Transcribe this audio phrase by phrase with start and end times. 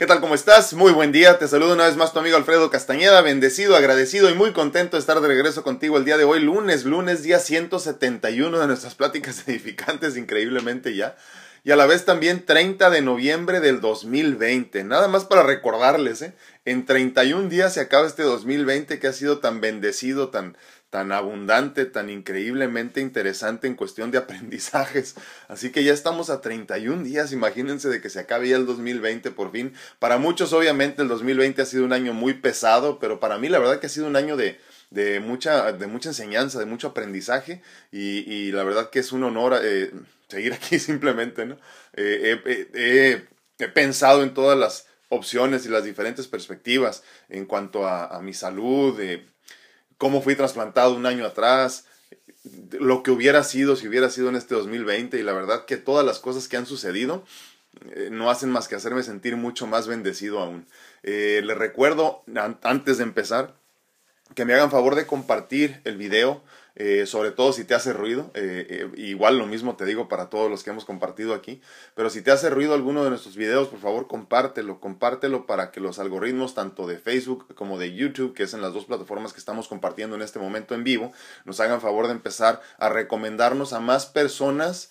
[0.00, 0.22] ¿Qué tal?
[0.22, 0.72] ¿Cómo estás?
[0.72, 1.38] Muy buen día.
[1.38, 5.00] Te saludo una vez más tu amigo Alfredo Castañeda, bendecido, agradecido y muy contento de
[5.02, 9.44] estar de regreso contigo el día de hoy, lunes, lunes día 171 de nuestras pláticas
[9.46, 11.16] edificantes, increíblemente ya.
[11.64, 14.84] Y a la vez también 30 de noviembre del 2020.
[14.84, 16.32] Nada más para recordarles, ¿eh?
[16.64, 20.56] En 31 días se acaba este 2020 que ha sido tan bendecido, tan,
[20.90, 25.14] tan abundante, tan increíblemente interesante en cuestión de aprendizajes.
[25.48, 29.30] Así que ya estamos a 31 días, imagínense de que se acabe ya el 2020
[29.30, 29.72] por fin.
[29.98, 33.60] Para muchos obviamente el 2020 ha sido un año muy pesado, pero para mí la
[33.60, 34.58] verdad que ha sido un año de,
[34.90, 39.60] de, mucha, de mucha enseñanza, de mucho aprendizaje y, la verdad que es un honor
[39.62, 39.92] eh,
[40.28, 41.56] seguir aquí simplemente, ¿no?
[41.94, 43.22] Eh,
[43.58, 48.32] he pensado en todas las opciones y las diferentes perspectivas en cuanto a, a mi
[48.32, 49.26] salud, eh,
[50.00, 51.84] cómo fui trasplantado un año atrás,
[52.72, 56.06] lo que hubiera sido si hubiera sido en este 2020 y la verdad que todas
[56.06, 57.22] las cosas que han sucedido
[57.94, 60.66] eh, no hacen más que hacerme sentir mucho más bendecido aún.
[61.02, 62.24] Eh, les recuerdo,
[62.62, 63.54] antes de empezar,
[64.34, 66.42] que me hagan favor de compartir el video,
[66.76, 70.30] eh, sobre todo si te hace ruido, eh, eh, igual lo mismo te digo para
[70.30, 71.60] todos los que hemos compartido aquí,
[71.94, 75.80] pero si te hace ruido alguno de nuestros videos, por favor compártelo, compártelo para que
[75.80, 79.40] los algoritmos tanto de Facebook como de YouTube, que es en las dos plataformas que
[79.40, 81.12] estamos compartiendo en este momento en vivo,
[81.44, 84.90] nos hagan favor de empezar a recomendarnos a más personas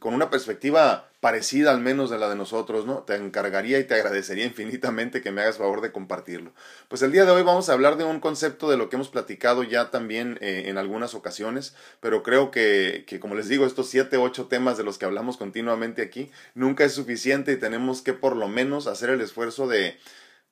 [0.00, 3.02] con una perspectiva parecida al menos de la de nosotros, ¿no?
[3.02, 6.52] Te encargaría y te agradecería infinitamente que me hagas favor de compartirlo.
[6.88, 9.08] Pues el día de hoy vamos a hablar de un concepto de lo que hemos
[9.08, 13.88] platicado ya también eh, en algunas ocasiones, pero creo que, que, como les digo, estos
[13.88, 18.12] siete, ocho temas de los que hablamos continuamente aquí, nunca es suficiente y tenemos que
[18.12, 19.96] por lo menos hacer el esfuerzo de,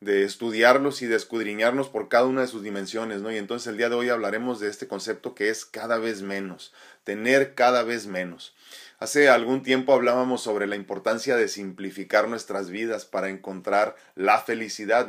[0.00, 3.30] de estudiarlos y de escudriñarnos por cada una de sus dimensiones, ¿no?
[3.30, 6.74] Y entonces el día de hoy hablaremos de este concepto que es cada vez menos,
[7.04, 8.55] tener cada vez menos.
[8.98, 15.08] Hace algún tiempo hablábamos sobre la importancia de simplificar nuestras vidas para encontrar la felicidad.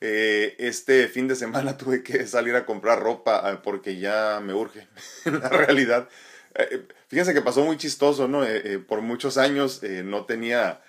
[0.00, 4.54] Eh, este fin de semana tuve que salir a comprar ropa ah, porque ya me
[4.54, 4.86] urge,
[5.26, 6.08] en la realidad.
[6.54, 8.44] Eh, fíjense que pasó muy chistoso, ¿no?
[8.44, 10.80] Eh, por muchos años no tenía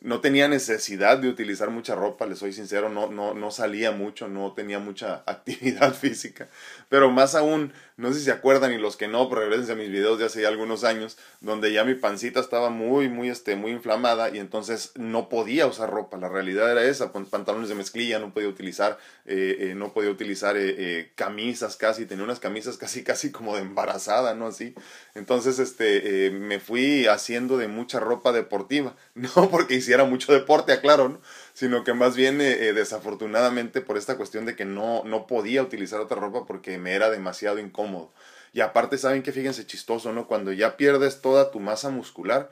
[0.00, 4.28] no tenía necesidad de utilizar mucha ropa, les soy sincero, no, no, no salía mucho,
[4.28, 6.48] no tenía mucha actividad física,
[6.88, 9.80] pero más aún, no sé si se acuerdan y los que no, pero regresen a
[9.82, 13.56] mis videos de hace ya algunos años, donde ya mi pancita estaba muy, muy, este,
[13.56, 18.18] muy inflamada y entonces no podía usar ropa, la realidad era esa, pantalones de mezclilla,
[18.20, 23.02] no podía utilizar, eh, eh, no podía utilizar eh, camisas casi, tenía unas camisas casi,
[23.02, 24.46] casi como de embarazada, ¿no?
[24.46, 24.74] Así,
[25.14, 31.08] entonces, este, me fui haciendo de mucha ropa deportiva, no porque hiciera mucho deporte, aclaro,
[31.08, 31.20] ¿no?
[31.52, 35.62] sino que más bien eh, eh, desafortunadamente por esta cuestión de que no, no podía
[35.62, 38.12] utilizar otra ropa porque me era demasiado incómodo.
[38.52, 40.26] Y aparte, saben que fíjense chistoso, ¿no?
[40.26, 42.50] Cuando ya pierdes toda tu masa muscular,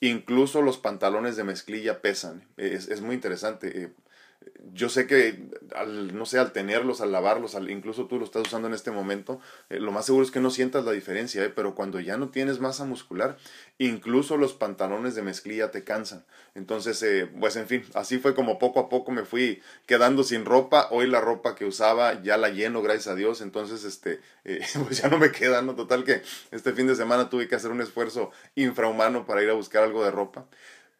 [0.00, 2.46] incluso los pantalones de mezclilla pesan.
[2.56, 3.84] Es, es muy interesante.
[3.84, 3.92] Eh,
[4.72, 8.42] yo sé que al, no sé, al tenerlos, al lavarlos, al, incluso tú lo estás
[8.46, 11.50] usando en este momento, eh, lo más seguro es que no sientas la diferencia, ¿eh?
[11.50, 13.36] pero cuando ya no tienes masa muscular,
[13.78, 16.24] incluso los pantalones de mezclilla te cansan.
[16.54, 20.44] Entonces, eh, pues en fin, así fue como poco a poco me fui quedando sin
[20.44, 20.88] ropa.
[20.90, 23.40] Hoy la ropa que usaba ya la lleno, gracias a Dios.
[23.40, 25.74] Entonces, este, eh, pues ya no me queda, ¿no?
[25.74, 29.54] Total que este fin de semana tuve que hacer un esfuerzo infrahumano para ir a
[29.54, 30.46] buscar algo de ropa.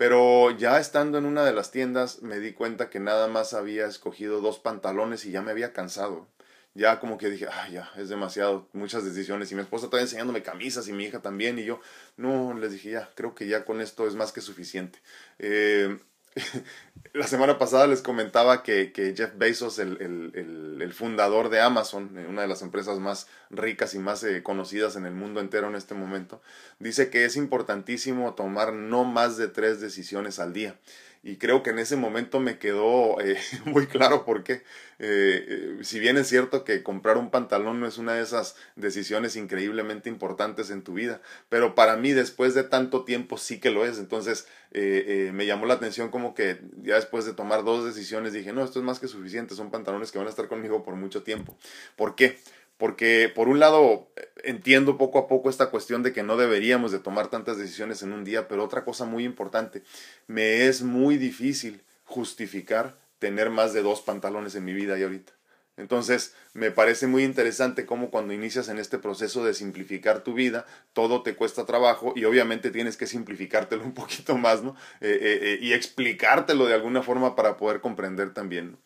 [0.00, 3.84] Pero ya estando en una de las tiendas me di cuenta que nada más había
[3.84, 6.26] escogido dos pantalones y ya me había cansado.
[6.72, 9.52] Ya como que dije, ay, ya, es demasiado, muchas decisiones.
[9.52, 11.58] Y mi esposa estaba enseñándome camisas y mi hija también.
[11.58, 11.82] Y yo,
[12.16, 15.00] no, les dije, ya, creo que ya con esto es más que suficiente.
[15.38, 15.98] Eh,
[17.12, 22.48] la semana pasada les comentaba que, Jeff Bezos, el, fundador de Amazon, eh, una de
[22.48, 26.40] las empresas más ricas y más eh, conocidas en el mundo entero en este momento,
[26.78, 30.76] dice que es importantísimo tomar no más de tres decisiones al día
[31.22, 34.62] y creo que en ese momento me quedó eh, muy claro por qué.
[35.02, 38.56] Eh, eh, si bien es cierto que comprar un pantalón no es una de esas
[38.76, 43.70] decisiones increíblemente importantes en tu vida, pero para mí después de tanto tiempo sí que
[43.70, 43.98] lo es.
[43.98, 48.62] Entonces me llamó la atención como que ya después de tomar dos decisiones dije, no,
[48.62, 51.56] esto es más que suficiente, son pantalones que van a estar conmigo por mucho tiempo.
[51.96, 52.38] ¿Por qué?
[52.80, 54.10] Porque por un lado
[54.42, 58.12] entiendo poco a poco esta cuestión de que no deberíamos de tomar tantas decisiones en
[58.12, 59.82] un día, pero otra cosa muy importante,
[60.26, 65.32] me es muy difícil justificar tener más de dos pantalones en mi vida y ahorita.
[65.76, 70.66] Entonces, me parece muy interesante cómo cuando inicias en este proceso de simplificar tu vida,
[70.92, 74.74] todo te cuesta trabajo y obviamente tienes que simplificártelo un poquito más, ¿no?
[75.00, 78.72] Eh, eh, eh, y explicártelo de alguna forma para poder comprender también.
[78.72, 78.78] ¿no?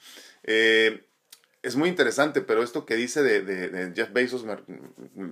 [1.64, 4.44] Es muy interesante, pero esto que dice de, Jeff Bezos,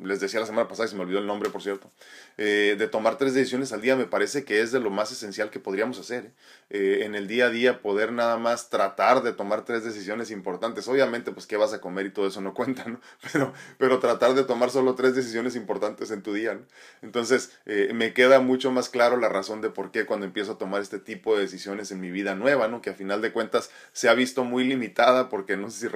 [0.02, 1.90] les decía la semana pasada, y se me olvidó el nombre, por cierto,
[2.38, 5.50] eh, de tomar tres decisiones al día, me parece que es de lo más esencial
[5.50, 6.24] que podríamos hacer.
[6.24, 6.32] ¿eh?
[6.70, 10.88] Eh, en el día a día, poder nada más tratar de tomar tres decisiones importantes.
[10.88, 12.98] Obviamente, pues, qué vas a comer y todo eso no cuenta, ¿no?
[13.30, 16.62] Pero, pero tratar de tomar solo tres decisiones importantes en tu día, ¿no?
[17.02, 20.80] Entonces, me queda mucho más claro la razón de por qué cuando empiezo a tomar
[20.80, 22.80] este tipo de decisiones en mi vida nueva, ¿no?
[22.80, 25.88] Que a final de cuentas se ha visto muy limitada, porque no sé si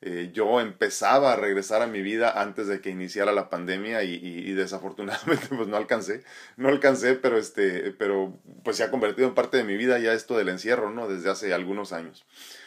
[0.00, 4.52] eh, yo empezaba a regresar a mi vida antes de que iniciara la pandemia y,
[4.52, 6.22] desafortunadamente pues no alcancé,
[6.56, 10.12] no alcancé, pero este, pero pues se ha convertido en parte de mi vida ya
[10.12, 11.08] esto del encierro, ¿no?
[11.08, 12.24] Desde hace algunos años.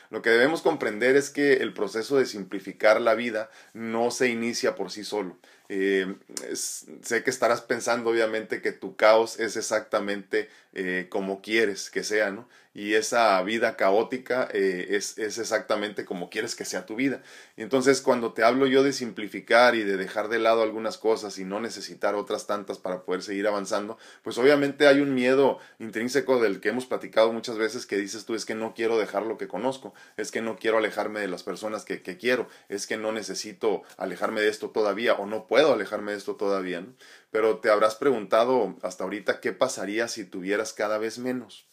[0.10, 4.76] Lo que debemos comprender es que el proceso de simplificar la vida no se inicia
[4.76, 5.38] por sí solo.
[5.68, 6.16] Eh,
[6.54, 12.30] sé que estarás pensando obviamente que tu caos es exactamente eh, como quieres que sea,
[12.32, 12.48] ¿no?
[12.76, 17.24] Y esa vida caótica eh, es, es, exactamente como quieres que sea tu vida.
[17.56, 21.40] Y entonces cuando te hablo yo de simplificar y de dejar de lado algunas cosas
[21.40, 26.42] y no necesitar otras tantas para poder seguir avanzando, pues obviamente hay un miedo intrínseco
[26.42, 29.38] del que hemos platicado muchas veces que dices tú es que no quiero dejar lo
[29.38, 32.98] que conozco, es que no quiero alejarme de las personas que, que quiero, es que
[32.98, 36.94] no necesito alejarme de esto todavía o no puedo alejarme de esto todavía, ¿no?
[37.32, 41.70] Pero te habrás preguntado hasta ahorita qué pasaría si tuvieras cada vez menos.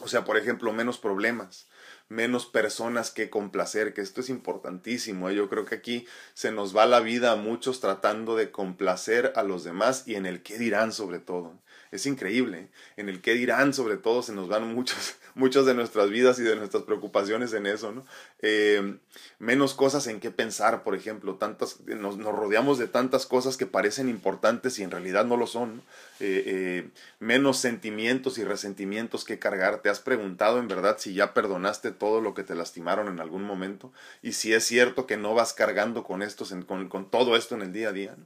[0.00, 1.68] O sea, por ejemplo, menos problemas,
[2.08, 5.28] menos personas que complacer, que esto es importantísimo.
[5.28, 5.34] ¿eh?
[5.34, 9.42] Yo creo que aquí se nos va la vida a muchos tratando de complacer a
[9.42, 11.58] los demás y en el qué dirán sobre todo
[11.90, 12.68] es increíble.
[12.96, 16.42] En el qué dirán, sobre todo, se nos van muchos, muchas de nuestras vidas y
[16.42, 18.04] de nuestras preocupaciones en eso, ¿no?
[18.40, 18.98] Eh,
[19.38, 24.08] menos cosas en qué pensar, por ejemplo, tantas, nos, rodeamos de tantas cosas que parecen
[24.08, 25.82] importantes y en realidad no lo son,
[26.20, 26.88] eh, eh,
[27.20, 29.82] menos sentimientos y resentimientos que cargar.
[29.82, 33.42] ¿Te has preguntado en verdad si ya perdonaste todo lo que te lastimaron en algún
[33.42, 33.92] momento?
[34.22, 37.62] Y si es cierto que no vas cargando con, estos, con, con todo esto en
[37.62, 38.16] el día a día.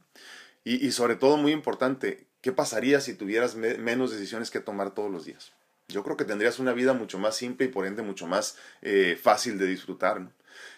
[0.63, 5.27] Y sobre todo, muy importante, ¿Qué pasaría si tuvieras menos decisiones que tomar todos los
[5.27, 5.53] días?
[5.93, 9.19] Yo creo que tendrías una vida mucho más simple y por ende mucho más eh,
[9.21, 10.29] fácil de disfrutar.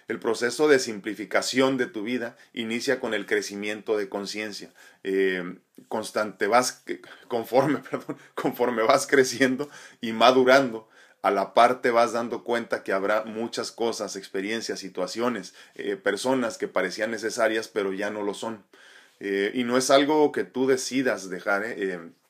[0.09, 4.71] El proceso de simplificación de tu vida inicia con el crecimiento de conciencia.
[5.05, 5.57] Eh,
[7.29, 7.83] conforme,
[8.35, 9.69] conforme vas creciendo
[10.01, 10.89] y madurando,
[11.23, 16.59] a la par te vas dando cuenta que habrá muchas cosas, experiencias, situaciones, eh, personas
[16.59, 18.65] que parecían necesarias pero ya no lo son.
[19.55, 21.63] Y no es algo que tú decidas dejar.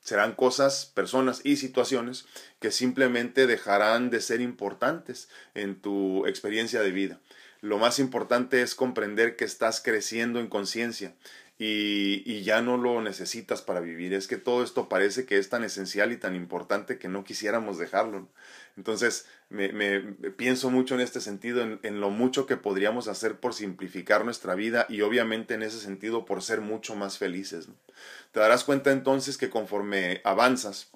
[0.03, 2.27] Serán cosas, personas y situaciones
[2.61, 7.21] que simplemente dejarán de ser importantes en tu experiencia de vida.
[7.61, 11.15] Lo más importante es comprender que estás creciendo en conciencia
[11.57, 14.15] y, y, ya no lo necesitas para vivir.
[14.15, 17.79] Es que todo esto parece que es tan esencial y tan importante que no quisiéramos
[17.79, 18.29] dejarlo.
[18.77, 20.01] Entonces, me,
[20.37, 24.55] pienso mucho en este sentido, en, en, lo mucho que podríamos hacer por simplificar nuestra
[24.55, 27.69] vida y obviamente en ese sentido por ser mucho más felices.
[28.33, 30.91] Te darás cuenta entonces que conforme avanzas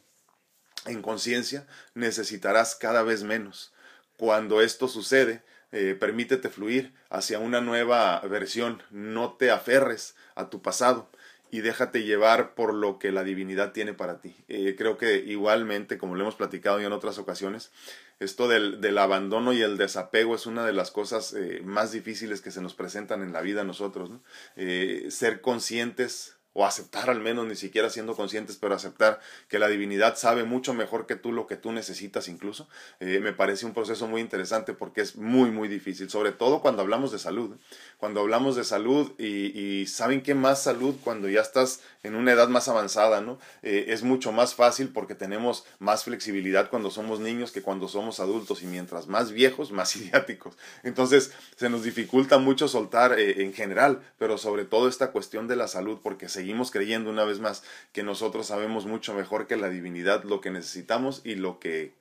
[0.87, 3.73] en conciencia, necesitarás cada vez menos.
[4.17, 5.43] Cuando esto sucede,
[5.73, 11.11] eh, permítete fluir hacia una nueva versión, no te aferres a tu pasado
[11.51, 14.37] y déjate llevar por lo que la divinidad tiene para ti.
[14.49, 17.71] Eh, creo que igualmente, como lo hemos platicado ya en otras ocasiones,
[18.19, 22.41] esto del, del abandono y el desapego es una de las cosas eh, más difíciles
[22.41, 24.11] que se nos presentan en la vida a nosotros.
[24.57, 29.69] Eh, ser conscientes o aceptar al menos, ni siquiera siendo conscientes, pero aceptar que la
[29.69, 32.67] divinidad sabe mucho mejor que tú lo que tú necesitas incluso,
[32.99, 36.81] eh, me parece un proceso muy interesante porque es muy, muy difícil, sobre todo cuando
[36.81, 37.57] hablamos de salud.
[37.99, 42.49] Cuando hablamos de salud y, saben qué más salud cuando ya estás en una edad
[42.49, 43.39] más avanzada, ¿no?
[43.63, 48.21] Eh, es mucho más fácil porque tenemos más flexibilidad cuando somos niños que cuando somos
[48.21, 50.55] adultos y mientras más viejos, más idiáticos.
[50.83, 55.57] Entonces se nos dificulta mucho soltar eh, en general, pero sobre todo esta cuestión de
[55.57, 59.69] la salud porque seguimos creyendo una vez más que nosotros sabemos mucho mejor que la
[59.69, 61.93] divinidad lo que necesitamos y lo que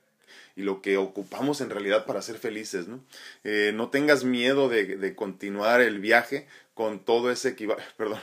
[0.54, 3.00] y lo que ocupamos en realidad para ser felices, ¿no?
[3.42, 8.20] Eh, no tengas miedo de, de, continuar el viaje con todo ese equivalente, perdón,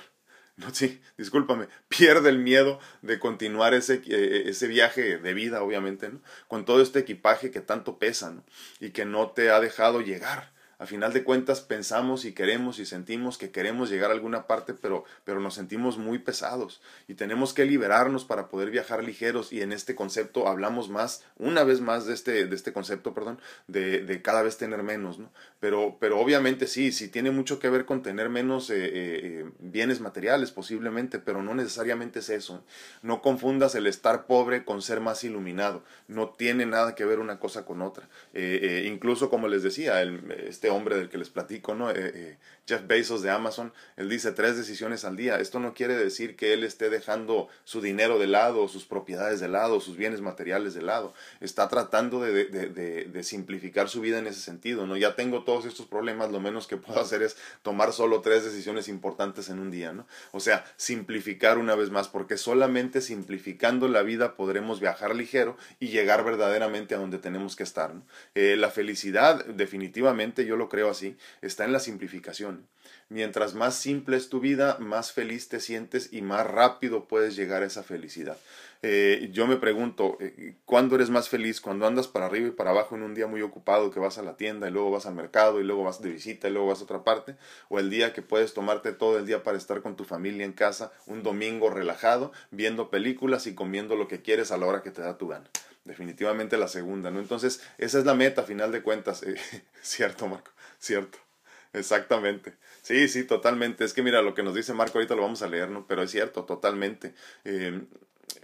[0.55, 6.07] no, sí, discúlpame, pierde el miedo de continuar ese, eh, ese viaje de vida, obviamente,
[6.07, 6.21] ¿no?
[6.47, 8.45] Con todo este equipaje que tanto pesa, ¿no?
[8.79, 10.52] Y que no te ha dejado llegar
[10.83, 14.73] a final de cuentas pensamos y queremos y sentimos que queremos llegar a alguna parte,
[14.73, 19.61] pero, pero nos sentimos muy pesados y tenemos que liberarnos para poder viajar ligeros y
[19.61, 24.03] en este concepto hablamos más, una vez más de este, de este concepto, perdón, de,
[24.03, 25.31] de cada vez tener menos, ¿no?
[25.61, 30.01] Pero, pero obviamente sí, sí tiene mucho que ver con tener menos eh, eh, bienes
[30.01, 32.65] materiales posiblemente, pero no necesariamente es eso.
[33.01, 37.39] No confundas el estar pobre con ser más iluminado, no tiene nada que ver una
[37.39, 38.09] cosa con otra.
[38.33, 41.91] Eh, incluso como les decía, el, este hombre del que les platico, ¿no?
[41.91, 45.39] Eh, eh, Jeff Bezos de Amazon, él dice tres decisiones al día.
[45.39, 49.49] Esto no quiere decir que él esté dejando su dinero de lado, sus propiedades de
[49.49, 51.13] lado, sus bienes materiales de lado.
[51.41, 52.69] Está tratando de, de,
[53.05, 54.95] de, simplificar su vida en ese sentido, ¿no?
[54.95, 58.87] Ya tengo todos estos problemas, lo menos que puedo hacer es tomar solo tres decisiones
[58.87, 60.07] importantes en un día, ¿no?
[60.31, 65.89] O sea, simplificar una vez más, porque solamente simplificando la vida podremos viajar ligero y
[65.89, 68.03] llegar verdaderamente a donde tenemos que estar, ¿no?
[68.35, 72.67] Eh, la felicidad, definitivamente, yo lo creo así, está en la simplificación.
[73.09, 77.63] Mientras más simple es tu vida, más feliz te sientes y más rápido puedes llegar
[77.63, 78.37] a esa felicidad.
[78.81, 81.61] Eh, yo me pregunto, eh, ¿cuándo eres más feliz?
[81.61, 84.23] ¿Cuando andas para arriba y para abajo en un día muy ocupado que vas a
[84.23, 86.81] la tienda y luego vas al mercado y luego vas de visita y luego vas
[86.81, 87.37] a otra parte?
[87.69, 90.51] ¿O el día que puedes tomarte todo el día para estar con tu familia en
[90.53, 94.91] casa, un domingo relajado, viendo películas y comiendo lo que quieres a la hora que
[94.91, 95.49] te da tu gana?
[95.85, 97.19] Definitivamente la segunda, ¿no?
[97.19, 99.23] Entonces, esa es la meta, a final de cuentas.
[99.23, 99.35] Eh,
[99.81, 101.17] cierto, Marco, cierto.
[101.73, 102.53] Exactamente.
[102.81, 103.83] Sí, sí, totalmente.
[103.83, 105.87] Es que mira, lo que nos dice Marco ahorita lo vamos a leer, ¿no?
[105.87, 107.13] Pero es cierto, totalmente.
[107.43, 107.87] Em,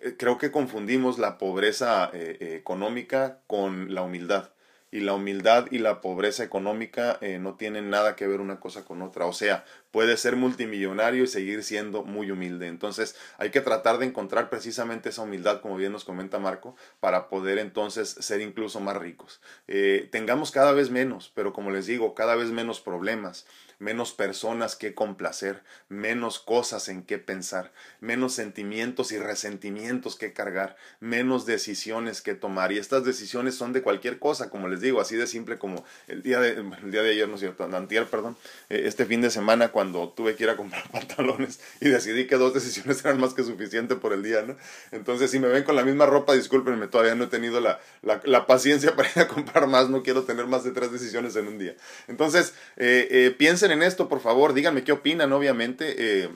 [0.02, 4.52] eh, creo que confundimos la pobreza eh, económica con la humildad
[4.92, 8.86] y la humildad y la pobreza económica eh, no tienen nada que ver una cosa
[8.86, 9.26] con otra.
[9.26, 12.68] O sea, puede ser multimillonario y seguir siendo muy humilde.
[12.68, 17.30] Entonces hay que tratar de encontrar precisamente esa humildad, como bien nos comenta Marco, para
[17.30, 19.42] poder entonces ser incluso más ricos.
[19.68, 23.46] Eh, tengamos cada vez menos, pero como les digo, cada vez menos problemas
[23.80, 27.72] menos personas que complacer, menos cosas en qué pensar,
[28.02, 32.72] menos sentimientos y resentimientos que cargar, menos decisiones que tomar.
[32.72, 36.22] Y estas decisiones son de cualquier cosa, como les digo, así de simple como el
[36.22, 38.36] día de, día de ayer, no es cierto, antier, perdón,
[38.70, 42.36] eh, este fin de semana cuando tuve que ir a comprar pantalones y decidí que
[42.36, 44.58] dos decisiones eran más que suficiente por el día, ¿no?
[44.92, 48.46] Entonces, si me ven con la misma ropa, discúlpenme, todavía no he tenido la, la,
[48.46, 51.58] paciencia para ir a comprar más, no quiero tener más de tres decisiones en un
[51.58, 51.76] día.
[52.08, 55.96] Entonces, eh, eh, piensen en esto, por favor, díganme qué opinan, obviamente.
[55.98, 56.30] Eh,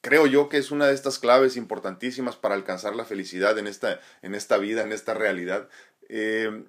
[0.00, 4.00] creo yo que es una de estas claves importantísimas para alcanzar la felicidad en esta,
[4.22, 5.68] en esta vida, en esta realidad.
[6.08, 6.64] Eh,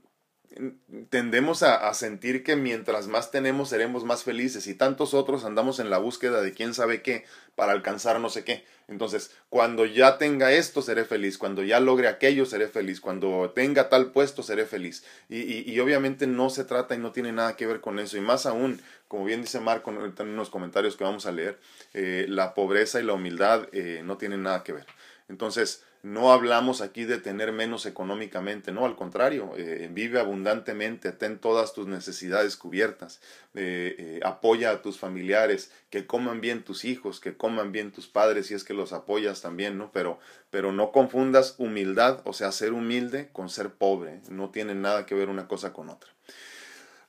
[1.09, 5.89] tendemos a, sentir que mientras más tenemos seremos más felices y tantos otros andamos en
[5.89, 7.25] la búsqueda de quién sabe qué
[7.55, 8.65] para alcanzar no sé qué.
[8.87, 13.89] Entonces, cuando ya tenga esto seré feliz, cuando ya logre aquello seré feliz, cuando tenga
[13.89, 15.03] tal puesto seré feliz.
[15.27, 18.17] Y, y, obviamente no se trata y no tiene nada que ver con eso.
[18.17, 21.59] Y más aún, como bien dice Marco en unos comentarios que vamos a leer,
[21.93, 24.85] eh, la pobreza y la humildad eh, no tienen nada que ver.
[25.29, 31.39] Entonces, no hablamos aquí de tener menos económicamente, no, al contrario, eh, vive abundantemente, ten
[31.39, 33.21] todas tus necesidades cubiertas,
[33.55, 38.05] eh, eh, apoya a tus familiares, que coman bien tus hijos, que coman bien tus
[38.05, 39.91] padres, si es que los apoyas también, ¿no?
[39.91, 40.19] Pero,
[40.51, 45.15] pero no confundas humildad, o sea, ser humilde con ser pobre, no tiene nada que
[45.15, 46.11] ver una cosa con otra.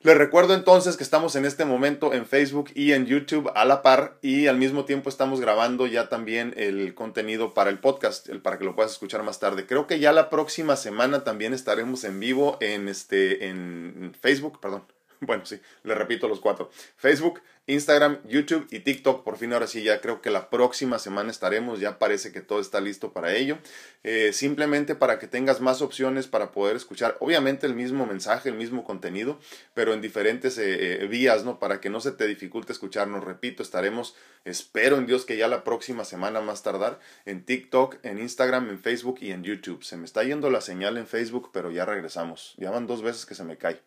[0.06, 3.82] Les recuerdo entonces que estamos en este momento en Facebook y en YouTube a la
[3.82, 8.56] par y al mismo tiempo estamos grabando ya también el contenido para el podcast, para
[8.56, 9.66] que lo puedas escuchar más tarde.
[9.66, 14.84] Creo que ya la próxima semana también estaremos en vivo en este en Facebook, perdón.
[15.18, 16.70] Bueno, sí, le repito los cuatro.
[16.98, 19.24] Facebook, Instagram, YouTube y TikTok.
[19.24, 21.80] Por fin, ahora sí, ya creo que la próxima semana estaremos.
[21.80, 23.58] Ya parece que todo está listo para ello.
[24.04, 28.54] Eh, simplemente para que tengas más opciones para poder escuchar, obviamente, el mismo mensaje, el
[28.54, 29.40] mismo contenido,
[29.74, 31.58] pero en diferentes eh, eh, vías, ¿no?
[31.58, 33.24] Para que no se te dificulte escucharnos.
[33.24, 38.18] Repito, estaremos, espero en Dios que ya la próxima semana más tardar, en TikTok, en
[38.18, 39.82] Instagram, en Facebook y en YouTube.
[39.82, 42.54] Se me está yendo la señal en Facebook, pero ya regresamos.
[42.58, 43.80] Ya van dos veces que se me cae.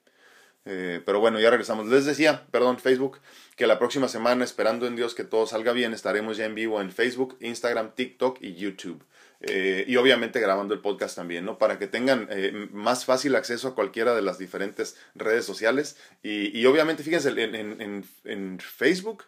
[0.66, 1.88] Eh, pero bueno, ya regresamos.
[1.88, 3.20] Les decía, perdón, Facebook,
[3.56, 6.82] que la próxima semana, esperando en Dios que todo salga bien, estaremos ya en vivo
[6.82, 9.04] en Facebook, Instagram, TikTok y YouTube.
[9.42, 11.58] Eh, y obviamente grabando el podcast también, ¿no?
[11.58, 15.98] Para que tengan eh, más fácil acceso a cualquiera de las diferentes redes sociales.
[16.22, 19.24] Y, obviamente, fíjense, en, en, en, Facebook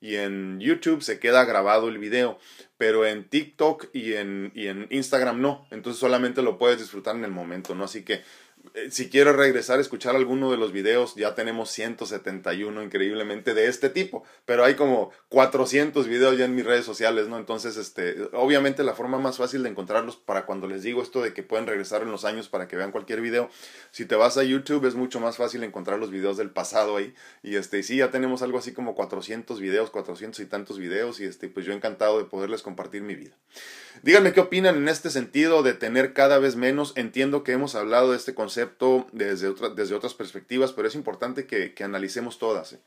[0.00, 2.38] y en YouTube se queda grabado el video,
[2.76, 5.66] pero en TikTok y en, y en Instagram no.
[5.70, 7.84] Entonces solamente lo puedes disfrutar en el momento, ¿no?
[7.84, 8.22] Así que
[8.90, 13.88] si quiero regresar a escuchar alguno de los videos, ya tenemos 171 increíblemente de este
[13.88, 17.38] tipo, pero hay como 400 videos ya en mis redes sociales, ¿no?
[17.38, 21.32] Entonces, este, obviamente la forma más fácil de encontrarlos para cuando les digo esto de
[21.32, 23.48] que pueden regresar en los años para que vean cualquier video,
[23.92, 27.14] si te vas a YouTube es mucho más fácil encontrar los videos del pasado ahí,
[27.44, 31.26] y este, sí, ya tenemos algo así como 400 videos, 400 y tantos videos, y
[31.26, 33.36] este, pues yo encantado de poderles compartir mi vida.
[34.02, 38.10] Díganme qué opinan en este sentido de tener cada vez menos, entiendo que hemos hablado
[38.10, 38.63] de este concepto,
[39.12, 42.74] desde, desde otras perspectivas, pero es importante que, analicemos todas.
[42.74, 42.80] ¿eh?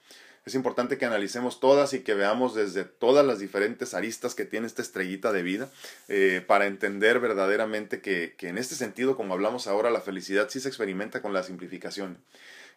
[0.46, 4.66] Es importante que analicemos todas y que veamos desde todas las diferentes aristas que tiene
[4.66, 5.70] esta estrellita de vida
[6.08, 10.70] eh, para entender verdaderamente que, en este sentido, como hablamos ahora, la felicidad sí se
[10.70, 12.18] experimenta con la simplificación.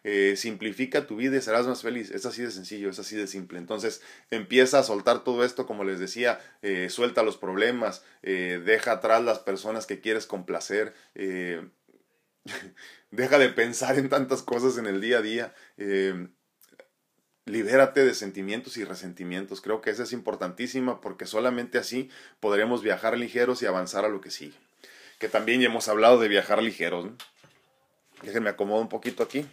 [0.03, 2.09] eh, simplifica tu vida y serás más feliz.
[2.09, 3.59] Es así de sencillo, es así de simple.
[3.59, 6.41] Entonces empieza a soltar todo esto, como les decía,
[6.89, 10.93] suelta los problemas, deja atrás las personas que quieres complacer.
[13.11, 15.53] deja de pensar en tantas cosas en el día a día
[17.45, 19.61] libérate de sentimientos y resentimientos.
[19.61, 24.21] Creo que esa es importantísima porque solamente así podremos viajar ligeros y avanzar a lo
[24.21, 24.55] que sigue.
[25.19, 27.09] Que también ya hemos hablado de viajar ligeros.
[28.21, 29.45] Déjenme acomodar un poquito aquí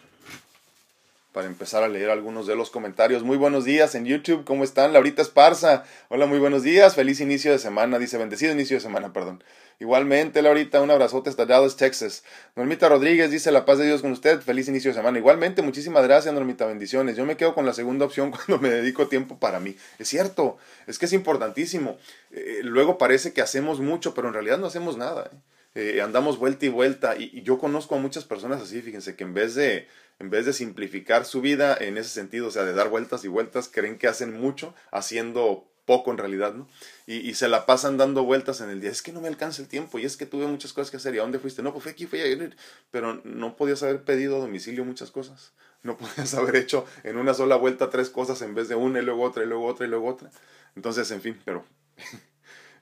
[1.33, 3.23] para empezar a leer algunos de los comentarios.
[3.23, 4.93] Muy buenos días en YouTube, ¿cómo están?
[4.93, 9.13] Laurita Esparza, hola, muy buenos días, feliz inicio de semana, dice, bendecido inicio de semana,
[9.13, 9.43] perdón.
[9.81, 12.25] Igualmente, Laurita, un abrazote hasta Dallas, Texas.
[12.57, 15.19] Normita Rodríguez dice, la paz de Dios con usted, feliz inicio de semana.
[15.19, 17.17] Igualmente, muchísimas gracias, Normita, bendiciones.
[17.17, 19.77] Yo me quedo con la segunda opción cuando me dedico tiempo para mí.
[20.01, 20.59] Es cierto,
[20.89, 21.97] es que es importantísimo.
[22.33, 25.31] Eh, luego parece que hacemos mucho, pero en realidad no hacemos nada.
[25.33, 25.37] ¿eh?
[25.79, 29.33] Eh, andamos vuelta y vuelta y, yo conozco a muchas personas así, fíjense, que en
[29.33, 29.87] vez de
[30.19, 33.29] en vez de simplificar su vida en ese sentido, o sea, de dar vueltas y
[33.29, 36.67] vueltas, creen que hacen mucho haciendo poco en realidad, ¿no?
[37.07, 38.91] Y, se la pasan dando vueltas en el día.
[38.91, 41.15] Es que no me alcanza el tiempo y es que tuve muchas cosas que hacer.
[41.15, 41.63] ¿Y a dónde fuiste?
[41.63, 42.51] No, pues fui aquí, fui allá.
[42.91, 45.53] Pero no podías haber pedido a domicilio muchas cosas.
[45.85, 49.03] No podías haber hecho en una sola vuelta tres cosas en vez de una y
[49.03, 50.31] luego otra y luego otra y luego otra.
[50.75, 51.65] Entonces, en fin, pero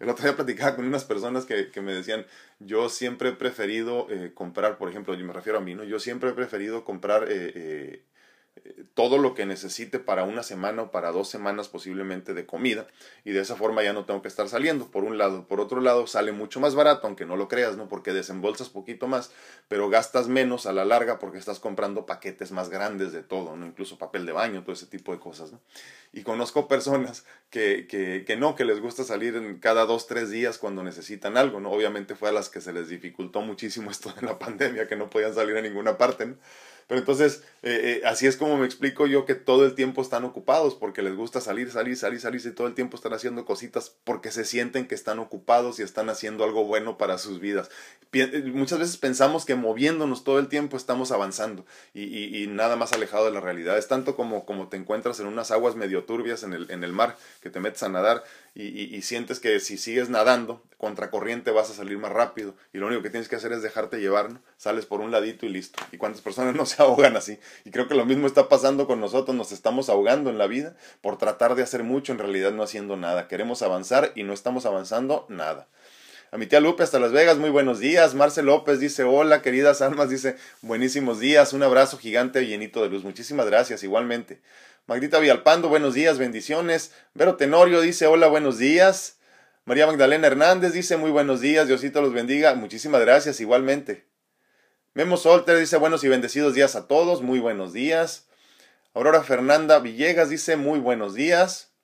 [0.01, 2.27] el otro día platicaba con unas personas que, que me decían,
[2.59, 5.85] yo siempre he preferido eh, comprar, por ejemplo, yo me refiero a mí, ¿no?
[5.85, 8.03] Yo siempre he preferido comprar eh, eh,
[8.95, 12.87] todo lo que necesite para una semana o para dos semanas posiblemente de comida
[13.25, 14.91] y de esa forma ya no tengo que estar saliendo.
[14.91, 17.89] Por un lado por otro lado sale mucho más barato aunque no lo creas no
[17.89, 19.31] porque desembolsas poquito más
[19.69, 23.67] pero gastas menos a la larga porque estás comprando paquetes más grandes de todo no
[23.67, 25.61] incluso papel de baño todo ese tipo de cosas no
[26.13, 30.31] y conozco personas que, que, que no que les gusta salir en cada dos tres
[30.31, 34.13] días cuando necesitan algo no obviamente fue a las que se les dificultó muchísimo esto
[34.13, 36.35] de la pandemia que no podían salir a ninguna parte.
[36.87, 40.25] Pero entonces, eh, eh, así es como me explico yo que todo el tiempo están
[40.25, 43.97] ocupados porque les gusta salir, salir, salir, salir y todo el tiempo están haciendo cositas
[44.05, 47.71] porque se sienten que están ocupados y están haciendo algo bueno para sus vidas.
[48.13, 52.77] Eh, muchas veces pensamos que moviéndonos todo el tiempo estamos avanzando y, y, y, nada
[52.77, 53.77] más alejado de la realidad.
[53.77, 56.93] Es tanto como, como te encuentras en unas aguas medio turbias en el, en el
[56.93, 58.23] mar, que te metes a nadar
[58.59, 63.03] y, sientes que si sigues nadando contracorriente vas a salir más rápido y lo único
[63.03, 65.79] que tienes que hacer es dejarte llevar, sales por un ladito y listo.
[65.93, 67.39] ¿Y cuántas personas no se ahogan así?
[67.65, 70.77] Y creo que lo mismo está pasando con nosotros, nos estamos ahogando en la vida
[71.01, 73.29] por tratar de hacer mucho, en realidad no haciendo nada.
[73.29, 75.69] Queremos avanzar y no estamos avanzando nada.
[76.33, 78.15] A mi tía Lupe hasta Las Vegas, muy buenos días.
[78.15, 83.05] Marcel López dice, hola queridas almas, dice, buenísimos días, un abrazo gigante llenito de luz.
[83.05, 84.41] Muchísimas gracias, igualmente.
[84.87, 86.93] Magdita Villalpando, buenos días, bendiciones.
[87.15, 89.19] Vero Tenorio dice, hola, buenos días.
[89.65, 92.55] María Magdalena Hernández dice, muy buenos días, Diosito los bendiga.
[92.55, 94.16] Muchísimas gracias, igualmente.
[94.97, 98.29] Memo Solter dice, buenos y bendecidos días a todos, muy buenos días.
[98.95, 101.75] Aurora Fernanda Villegas dice, muy buenos días.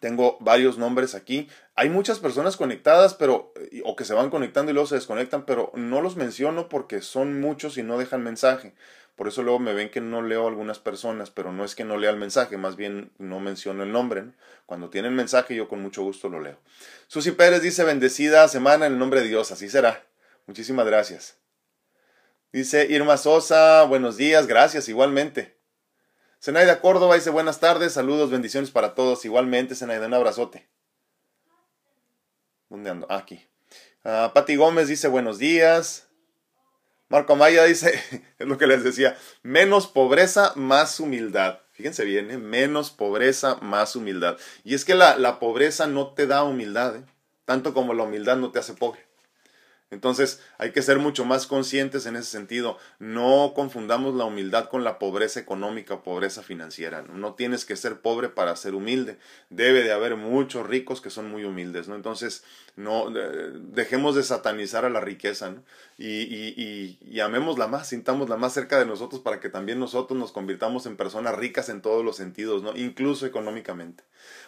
[0.00, 1.48] Tengo varios nombres aquí.
[1.76, 5.46] Hay muchas personas conectadas, pero eh, o que se van conectando y luego se desconectan,
[5.46, 8.74] pero no los menciono porque son muchos y no dejan mensaje.
[9.16, 11.96] Por eso luego me ven que no leo algunas personas, pero no es que no
[11.96, 14.24] lea el mensaje, más bien no menciono el nombre.
[14.66, 16.58] Cuando tienen mensaje yo con mucho gusto lo leo.
[17.06, 20.04] Susi Pérez dice bendecida semana en el nombre de Dios, así será.
[20.46, 21.39] Muchísimas gracias.
[22.52, 25.56] Dice Irma Sosa, buenos días, gracias, igualmente.
[26.42, 29.24] Zenaida Córdoba dice buenas tardes, saludos, bendiciones para todos.
[29.24, 30.68] Igualmente, Zenaida, un abrazote.
[32.68, 33.06] ¿Dónde ando?
[33.08, 33.46] Ah, aquí.
[34.04, 36.08] Uh, Pati Gómez dice buenos días.
[37.08, 38.02] Marco Amaya dice,
[38.38, 41.60] es lo que les decía, menos pobreza, más humildad.
[41.70, 42.38] Fíjense bien, ¿eh?
[42.38, 44.38] menos pobreza, más humildad.
[44.64, 47.04] Y es que la, la pobreza no te da humildad, ¿eh?
[47.44, 49.09] tanto como la humildad no te hace pobre.
[49.90, 52.78] Entonces hay que ser mucho más conscientes en ese sentido.
[53.00, 57.02] No confundamos la humildad con la pobreza económica o pobreza financiera.
[57.02, 57.34] ¿no?
[57.34, 59.18] tienes que ser pobre para ser humilde.
[59.48, 61.88] Debe de haber muchos ricos que son muy humildes.
[61.88, 61.96] ¿no?
[61.96, 62.44] Entonces
[62.76, 65.54] no dejemos de satanizar a la riqueza
[65.98, 70.30] y, y, y amémosla más, sintámosla más cerca de nosotros para que también nosotros nos
[70.30, 72.76] convirtamos en personas ricas en todos los sentidos, ¿no?
[72.76, 74.04] incluso económicamente.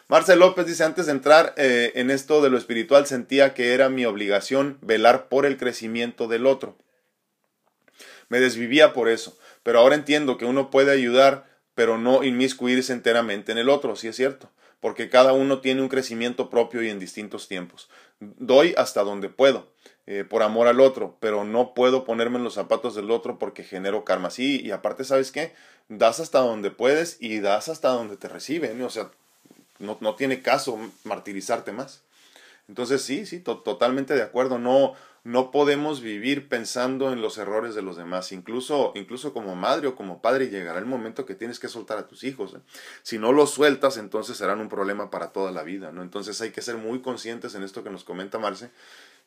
[0.08, 3.88] Marcel López dice, antes de entrar eh, en esto de lo espiritual, sentía que era
[3.88, 6.76] mi obligación velar por el crecimiento del otro.
[8.28, 13.50] Me desvivía por eso, pero ahora entiendo que uno puede ayudar, pero no inmiscuirse enteramente
[13.50, 16.98] en el otro, sí es cierto, porque cada uno tiene un crecimiento propio y en
[16.98, 17.88] distintos tiempos.
[18.20, 19.72] Doy hasta donde puedo,
[20.04, 23.64] eh, por amor al otro, pero no puedo ponerme en los zapatos del otro porque
[23.64, 24.28] genero karma.
[24.28, 25.54] Sí, y aparte, ¿sabes qué?
[25.88, 28.82] Das hasta donde puedes y das hasta donde te reciben.
[28.82, 29.10] O sea,
[29.78, 32.02] no, no tiene caso martirizarte más.
[32.68, 34.58] Entonces sí, sí, totalmente de acuerdo.
[34.58, 38.32] No, no podemos vivir pensando en los errores de los demás.
[38.32, 42.08] Incluso, incluso como madre o como padre llegará el momento que tienes que soltar a
[42.08, 42.54] tus hijos.
[42.54, 42.60] ¿eh?
[43.02, 45.92] Si no los sueltas, entonces serán un problema para toda la vida.
[45.92, 46.02] ¿no?
[46.02, 48.70] Entonces hay que ser muy conscientes en esto que nos comenta Marce,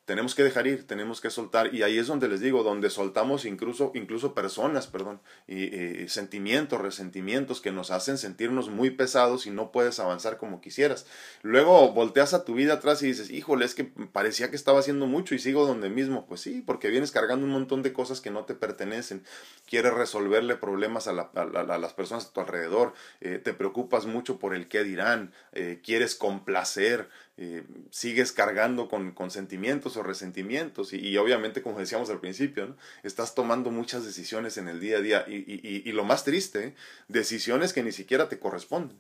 [0.05, 3.45] tenemos que dejar ir, tenemos que soltar, y ahí es donde les digo, donde soltamos
[3.45, 9.71] incluso, incluso personas, perdón, y, sentimientos, resentimientos que nos hacen sentirnos muy pesados y no
[9.71, 11.07] puedes avanzar como quisieras.
[11.41, 15.07] Luego volteas a tu vida atrás y dices, híjole, es que parecía que estaba haciendo
[15.07, 16.25] mucho y sigo donde mismo.
[16.27, 19.23] Pues sí, porque vienes cargando un montón de cosas que no te pertenecen.
[19.67, 24.67] Quieres resolverle problemas a, las personas a tu alrededor, eh, te preocupas mucho por el
[24.67, 31.79] qué dirán, eh, quieres complacer, eh, sigues cargando con, sentimientos o resentimientos y, obviamente como
[31.79, 36.23] decíamos al principio, estás tomando muchas decisiones en el día a día y, lo más
[36.23, 36.75] triste,
[37.09, 38.97] decisiones que ni siquiera te corresponden.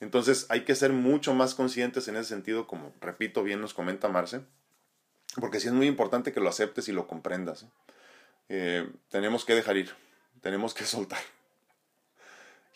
[0.00, 4.08] Entonces hay que ser mucho más conscientes en ese sentido, como repito bien nos comenta
[4.08, 4.40] Marce,
[5.40, 7.62] porque sí es muy importante que lo aceptes y lo comprendas.
[7.62, 7.68] ¿eh?
[8.48, 9.92] Eh, tenemos que dejar ir,
[10.40, 11.20] tenemos que soltar.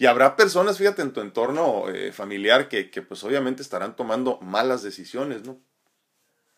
[0.00, 4.38] Y habrá personas, fíjate, en tu entorno eh, familiar que, que, pues obviamente estarán tomando
[4.40, 5.60] malas decisiones, ¿no?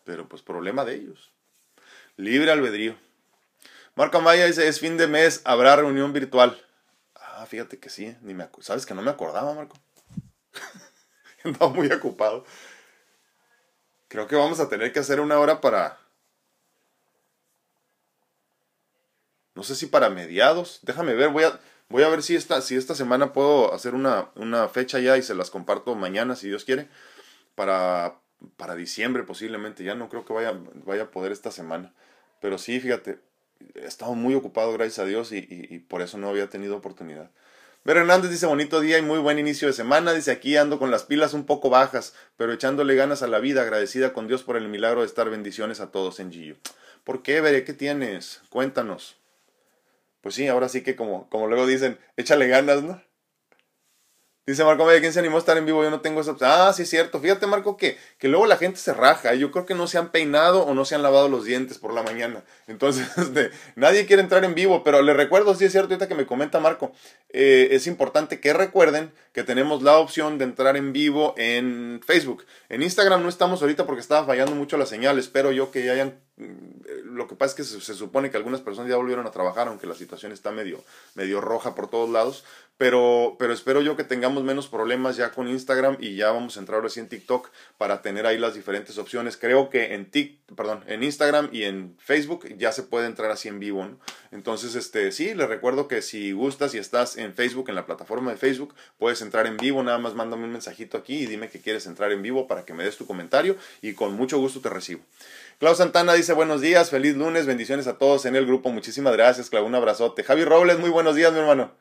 [0.05, 1.33] Pero pues problema de ellos.
[2.15, 2.95] Libre albedrío.
[3.95, 6.57] Marco Maya dice, es fin de mes, habrá reunión virtual.
[7.15, 9.75] Ah, fíjate que sí, ni me sabes que no me acordaba, Marco.
[11.43, 12.45] Andaba muy ocupado.
[14.07, 15.99] Creo que vamos a tener que hacer una hora para...
[19.53, 20.79] No sé si para mediados.
[20.83, 21.59] Déjame ver, voy a...
[21.93, 25.21] Voy a ver si esta, si esta semana puedo hacer una, una fecha ya y
[25.21, 26.87] se las comparto mañana, si Dios quiere,
[27.53, 28.15] para,
[28.57, 29.83] para diciembre posiblemente.
[29.83, 31.93] Ya no creo que vaya, vaya a poder esta semana.
[32.41, 33.19] Pero sí, fíjate,
[33.75, 37.29] he estado muy ocupado, gracias a Dios, y, por eso no había tenido oportunidad.
[37.83, 40.13] Ver Hernández dice bonito día y muy buen inicio de semana.
[40.13, 43.61] Dice aquí ando con las pilas un poco bajas, pero echándole ganas a la vida,
[43.61, 46.55] agradecida con Dios por el milagro de estar bendiciones a todos en Gillo.
[47.03, 47.63] ¿Por qué, Veré?
[47.63, 48.41] ¿Qué tienes?
[48.49, 49.22] Cuéntanos
[50.23, 53.03] pues sí, ahora sí que como, como luego dicen, échale ganas, ¿no?
[54.45, 55.83] Dice Marco, ¿quién se animó a estar en vivo?
[55.83, 56.49] Yo no tengo esa opción.
[56.51, 57.21] Ah, sí es cierto.
[57.21, 59.33] Fíjate, Marco, que, que luego la gente se raja.
[59.35, 61.93] Yo creo que no se han peinado o no se han lavado los dientes por
[61.93, 62.43] la mañana.
[62.67, 64.83] Entonces, este, nadie quiere entrar en vivo.
[64.83, 66.91] Pero le recuerdo, sí es cierto, ahorita que me comenta Marco,
[67.29, 72.45] eh, es importante que recuerden que tenemos la opción de entrar en vivo en Facebook.
[72.67, 75.19] En Instagram no estamos ahorita porque estaba fallando mucho la señal.
[75.19, 78.89] Espero yo que ya hayan lo que pasa es que se, supone que algunas personas
[78.89, 82.43] ya volvieron a trabajar, aunque la situación está medio, medio roja por todos lados.
[82.75, 86.59] Pero, pero espero yo que tengamos menos problemas ya con Instagram y ya vamos a
[86.59, 89.37] entrar ahora sí en TikTok para tener ahí las diferentes opciones.
[89.37, 93.47] Creo que en TikTok, perdón, en Instagram y en Facebook ya se puede entrar así
[93.47, 93.87] en vivo.
[94.31, 98.31] Entonces, este, sí, les recuerdo que si gustas y estás en Facebook, en la plataforma
[98.31, 101.61] de Facebook, puedes entrar en vivo, nada más mándame un mensajito aquí y dime que
[101.61, 104.69] quieres entrar en vivo para que me des tu comentario y con mucho gusto te
[104.69, 105.01] recibo.
[105.59, 109.49] Clau Santana dice buenos días, feliz lunes, bendiciones a todos en el grupo, muchísimas gracias,
[109.49, 110.23] Clau, un abrazote.
[110.23, 111.71] Javi Robles, muy buenos días, mi hermano.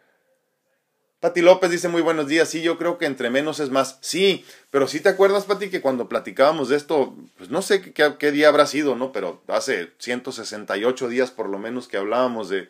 [1.21, 2.49] Pati López dice muy buenos días.
[2.49, 3.99] Sí, yo creo que entre menos es más.
[4.01, 8.33] Sí, pero sí te acuerdas, Pati, que cuando platicábamos de esto, pues no sé qué,
[8.33, 9.13] día habrá sido, ¿no?
[9.13, 12.69] Pero hace 168 días por lo menos que hablábamos de,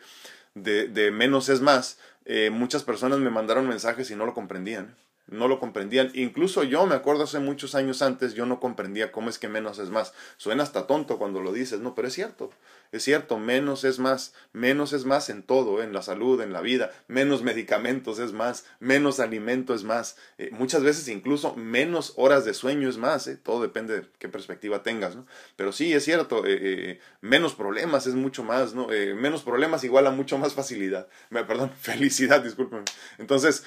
[0.53, 4.95] de, de menos es más, eh, muchas personas me mandaron mensajes y no lo comprendían
[5.27, 6.11] no lo comprendían.
[6.13, 9.79] Incluso yo me acuerdo hace muchos años antes, yo no comprendía cómo es que menos
[9.79, 10.13] es más.
[10.37, 12.51] Suena hasta tonto cuando lo dices, no, pero es cierto.
[12.93, 16.61] Es cierto, menos es más, menos es más en todo, en la salud, en la
[16.61, 22.45] vida, menos medicamentos es más, menos alimento es más, eh, muchas veces incluso menos horas
[22.45, 25.25] de sueño es más, eh, todo depende de qué perspectiva tengas, ¿no?
[25.55, 28.89] Pero sí, es cierto, eh, menos problemas es mucho más, ¿no?
[29.15, 32.85] menos problemas igual a mucho más facilidad, perdón, felicidad, discúlpenme.
[33.17, 33.65] Entonces,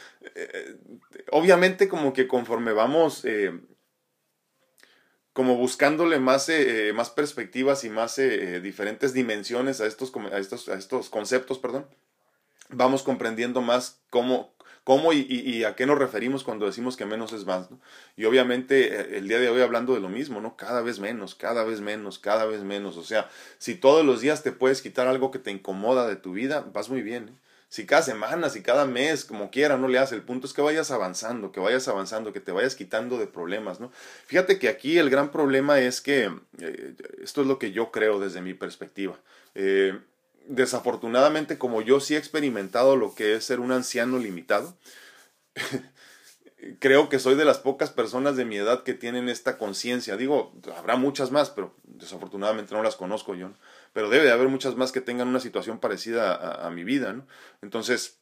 [1.32, 3.24] obviamente como que conforme vamos
[5.36, 10.38] como buscándole más, eh, eh, más perspectivas y más eh, diferentes dimensiones a estos, a,
[10.38, 11.84] estos, a estos conceptos, perdón,
[12.70, 17.44] vamos comprendiendo más cómo, cómo y, a qué nos referimos cuando decimos que menos es
[17.44, 17.68] más.
[18.16, 20.56] Y obviamente el día de hoy hablando de lo mismo, ¿no?
[20.56, 22.96] Cada vez menos, cada vez menos, cada vez menos.
[22.96, 26.32] O sea, si todos los días te puedes quitar algo que te incomoda de tu
[26.32, 27.28] vida, vas muy bien.
[27.28, 27.45] ¿eh?
[27.76, 30.14] Si cada semana, si cada mes, como quiera, no le hace.
[30.14, 33.80] El punto es que vayas avanzando, que vayas avanzando, que te vayas quitando de problemas,
[33.80, 33.92] ¿no?
[34.24, 38.18] Fíjate que aquí el gran problema es que, eh, esto es lo que yo creo
[38.18, 39.20] desde mi perspectiva.
[39.54, 40.00] Eh,
[40.46, 44.74] desafortunadamente, como yo sí he experimentado lo que es ser un anciano limitado,
[46.80, 50.16] creo que soy de las pocas personas de mi edad que tienen esta conciencia.
[50.16, 53.50] Digo, habrá muchas más, pero desafortunadamente no las conozco yo.
[53.96, 57.26] Pero debe de haber muchas más que tengan una situación parecida a, mi vida, ¿no?
[57.62, 58.20] Entonces,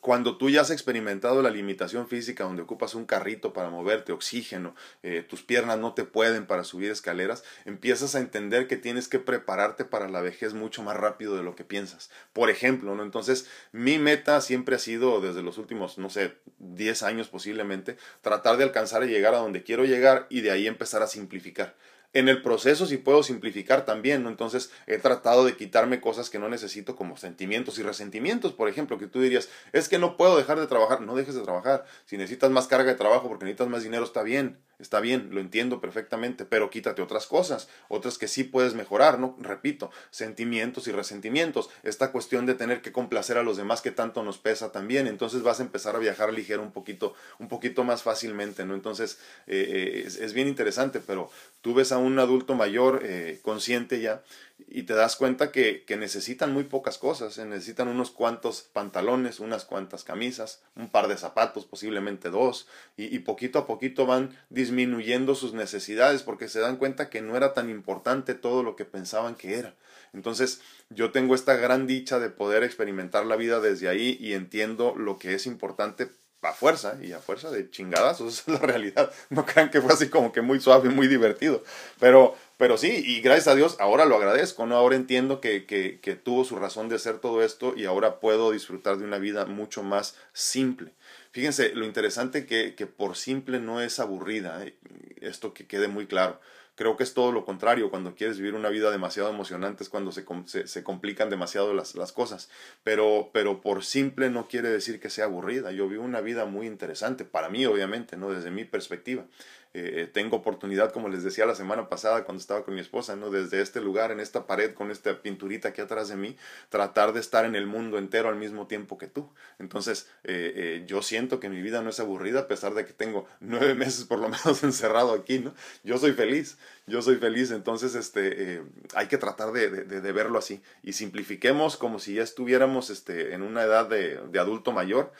[0.00, 4.76] cuando tú ya has experimentado la limitación física donde ocupas un carrito para moverte, oxígeno,
[5.02, 9.18] eh, tus piernas no te pueden para subir escaleras, empiezas a entender que tienes que
[9.18, 12.08] prepararte para la vejez mucho más rápido de lo que piensas.
[12.32, 13.02] Por ejemplo, ¿no?
[13.02, 18.56] Entonces, mi meta siempre ha sido, desde los últimos, no sé, 10 años posiblemente, tratar
[18.58, 21.74] de alcanzar y llegar a donde quiero llegar y de ahí empezar a simplificar
[22.12, 24.28] en el proceso sí puedo simplificar también, ¿no?
[24.28, 28.98] Entonces he tratado de quitarme cosas que no necesito como sentimientos y resentimientos, por ejemplo,
[28.98, 32.16] que tú dirías, es que no puedo dejar de trabajar, no dejes de trabajar, si
[32.16, 35.80] necesitas más carga de trabajo porque necesitas más dinero, está bien, está bien, lo entiendo
[35.80, 39.36] perfectamente, pero quítate otras cosas, otras que sí puedes mejorar, ¿no?
[39.40, 44.22] Repito, sentimientos y resentimientos, esta cuestión de tener que complacer a los demás que tanto
[44.22, 48.02] nos pesa también, entonces vas a empezar a viajar ligero un poquito, un poquito más
[48.02, 48.74] fácilmente, ¿no?
[48.74, 54.00] Entonces eh, eh, es, bien interesante, pero tú ves a un adulto mayor eh, consciente
[54.00, 54.22] ya
[54.66, 60.04] y te das cuenta que, necesitan muy pocas cosas, necesitan unos cuantos pantalones, unas cuantas
[60.04, 65.54] camisas, un par de zapatos, posiblemente dos, y, y, poquito a poquito van disminuyendo sus
[65.54, 69.58] necesidades porque se dan cuenta que no era tan importante todo lo que pensaban que
[69.58, 69.74] era.
[70.12, 74.94] Entonces yo tengo esta gran dicha de poder experimentar la vida desde ahí y entiendo
[74.96, 76.10] lo que es importante
[76.42, 79.12] a fuerza y a fuerza de chingadas, esa es la realidad.
[79.30, 81.62] No crean que fue así como que muy suave, muy divertido.
[81.98, 84.76] Pero, pero sí, y gracias a Dios ahora lo agradezco, ¿no?
[84.76, 88.52] Ahora entiendo que, que, que tuvo su razón de hacer todo esto y ahora puedo
[88.52, 90.92] disfrutar de una vida mucho más simple.
[91.32, 94.74] Fíjense, lo interesante que, que por simple no es aburrida, ¿eh?
[95.20, 96.40] esto que quede muy claro.
[96.78, 100.12] Creo que es todo lo contrario, cuando quieres vivir una vida demasiado emocionante es cuando
[100.12, 100.24] se,
[100.68, 102.50] se, complican demasiado las, las, cosas.
[102.84, 105.72] Pero, pero por simple no quiere decir que sea aburrida.
[105.72, 108.30] Yo vivo una vida muy interesante, para mí obviamente, ¿no?
[108.30, 109.24] desde mi perspectiva.
[109.74, 113.30] Eh, tengo oportunidad, como les decía la semana pasada cuando estaba con mi esposa, ¿no?
[113.30, 116.36] desde este lugar, en esta pared, con esta pinturita aquí atrás de mí,
[116.70, 119.30] tratar de estar en el mundo entero al mismo tiempo que tú.
[119.58, 122.94] Entonces, eh, eh, yo siento que mi vida no es aburrida a pesar de que
[122.94, 125.44] tengo nueve meses por lo menos encerrado aquí.
[125.84, 128.62] Yo soy feliz, yo soy feliz, entonces este,
[128.94, 129.68] hay que tratar de,
[130.12, 135.12] verlo así y simplifiquemos como si ya estuviéramos este, en una edad de, adulto mayor,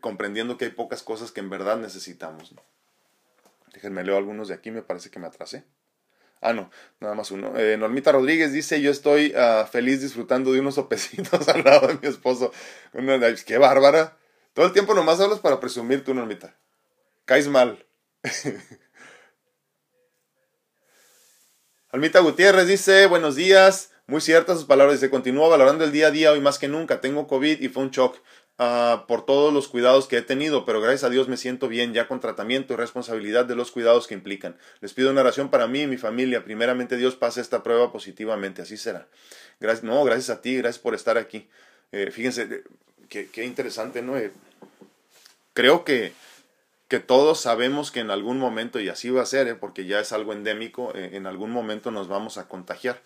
[0.00, 2.54] comprendiendo que hay pocas cosas que en verdad necesitamos.
[3.76, 5.66] Déjenme leo algunos de aquí, me parece que me atrasé.
[6.40, 7.58] Ah, no, nada más uno.
[7.58, 11.98] Eh, Normita Rodríguez dice, yo estoy uh, feliz disfrutando de unos sopecitos al lado de
[12.00, 12.52] mi esposo.
[12.94, 14.16] Una, ¡Qué bárbara!
[14.54, 16.56] Todo el tiempo nomás hablas para presumir tú, Normita.
[17.26, 17.84] Caes mal.
[21.90, 23.92] Almita Gutiérrez dice, buenos días.
[24.06, 24.98] Muy ciertas sus palabras.
[24.98, 27.02] Dice, continúo valorando el día a día hoy más que nunca.
[27.02, 28.16] Tengo COVID y fue un shock.
[28.58, 31.92] Uh, por todos los cuidados que he tenido, pero gracias a Dios me siento bien
[31.92, 34.56] ya con tratamiento y responsabilidad de los cuidados que implican.
[34.80, 36.42] Les pido una oración para mí y mi familia.
[36.42, 39.08] Primeramente Dios pase esta prueba positivamente, así será.
[39.60, 41.50] Gracias, no, gracias a ti, gracias por estar aquí.
[41.92, 42.64] Eh, fíjense, eh,
[43.10, 44.16] qué, qué, interesante, ¿no?
[44.16, 44.32] Eh,
[45.52, 46.14] creo que,
[46.88, 50.12] que todos sabemos que en algún momento, y así va a ser, porque ya es
[50.12, 53.02] algo endémico, en algún momento nos vamos a contagiar.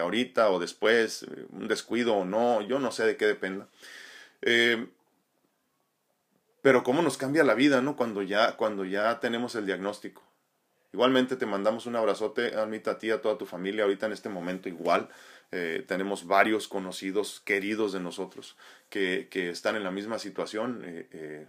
[0.00, 3.68] ahorita o después, un descuido o no, yo no sé de qué dependa.
[4.46, 4.86] Eh,
[6.62, 7.96] pero cómo nos cambia la vida, ¿no?
[7.96, 10.22] Cuando ya, cuando ya tenemos el diagnóstico.
[10.92, 14.28] Igualmente te mandamos un abrazote, Almita, a ti, a toda tu familia, ahorita en este
[14.28, 15.08] momento igual.
[15.52, 18.56] Eh, tenemos varios conocidos, queridos de nosotros,
[18.88, 20.82] que, que están en la misma situación.
[20.84, 21.46] Eh,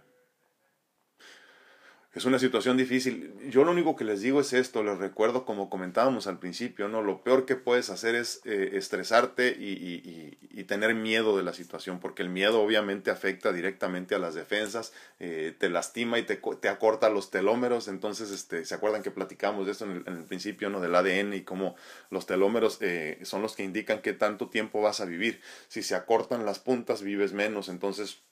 [2.18, 3.32] es una situación difícil.
[3.48, 7.00] Yo lo único que les digo es esto, les recuerdo como comentábamos al principio, ¿no?
[7.00, 12.20] Lo peor que puedes hacer es eh, estresarte y, tener miedo de la situación, porque
[12.20, 17.30] el miedo obviamente afecta directamente a las defensas, eh, te lastima y te, acorta los
[17.30, 20.80] telómeros, entonces este, se acuerdan que platicamos de esto en el, en el principio, ¿no?
[20.80, 21.74] Del ADN y cómo
[22.10, 25.40] los telómeros eh, son los que indican qué tanto tiempo vas a vivir.
[25.68, 28.22] Si se acortan las puntas, vives menos, entonces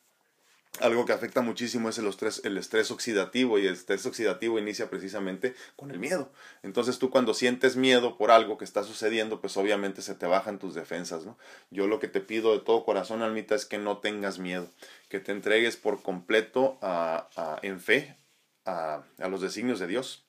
[0.80, 4.90] algo que afecta muchísimo es el estrés, el estrés oxidativo y el estrés oxidativo inicia
[4.90, 6.30] precisamente con el miedo.
[6.62, 10.58] Entonces tú cuando sientes miedo por algo que está sucediendo, pues obviamente se te bajan
[10.58, 11.38] tus defensas, ¿no?
[11.70, 14.68] Yo lo que te pido de todo corazón, Almita, es que no tengas miedo,
[15.08, 17.28] que te entregues por completo a,
[17.62, 18.16] en fe
[18.64, 20.24] a, a los designios de Dios.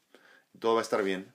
[0.60, 1.34] Todo va a estar bien.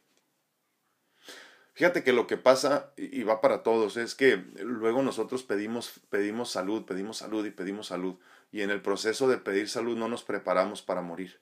[1.75, 6.51] Fíjate que lo que pasa, y va para todos, es que luego nosotros pedimos, pedimos
[6.51, 8.17] salud, pedimos salud y pedimos salud
[8.53, 11.41] y en el proceso de pedir salud no nos preparamos para morir.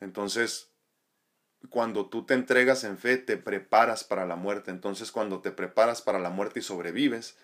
[0.00, 0.70] Entonces,
[1.70, 4.70] cuando tú te entregas en fe, te preparas para la muerte.
[4.70, 7.36] Entonces, cuando te preparas para la muerte y sobrevives,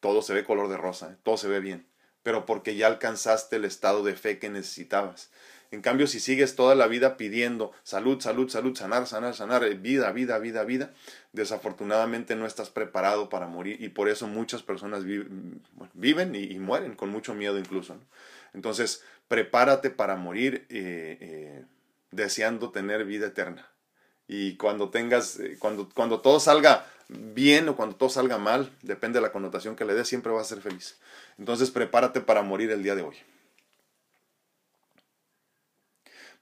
[0.00, 1.16] todo se ve color de rosa, ¿eh?
[1.22, 1.86] todo se ve bien,
[2.22, 5.30] pero porque ya alcanzaste el estado de fe que necesitabas.
[5.70, 9.74] En cambio, si sigues toda la vida pidiendo salud, salud, salud, sanar, sanar, sanar, eh,
[9.74, 10.92] vida, vida, vida, vida,
[11.32, 17.08] desafortunadamente no estás preparado para morir y por eso muchas personas viven y, mueren con
[17.08, 17.96] mucho miedo incluso.
[18.54, 21.64] Entonces, prepárate para morir eh, eh,
[22.10, 23.68] deseando tener vida eterna.
[24.26, 29.22] Y cuando tengas, cuando, cuando todo salga bien o cuando todo salga mal, depende de
[29.22, 30.98] la connotación que le des, siempre vas a ser feliz.
[31.38, 33.16] Entonces prepárate para morir el día de hoy.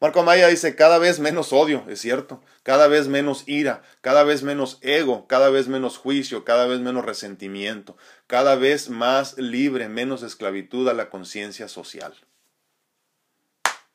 [0.03, 4.43] Marco Amaya dice, cada vez menos odio, es cierto, cada vez menos ira, cada vez
[4.43, 7.97] menos ego, cada vez menos juicio, cada vez menos resentimiento,
[8.33, 12.15] cada vez más libre, menos esclavitud a la conciencia social.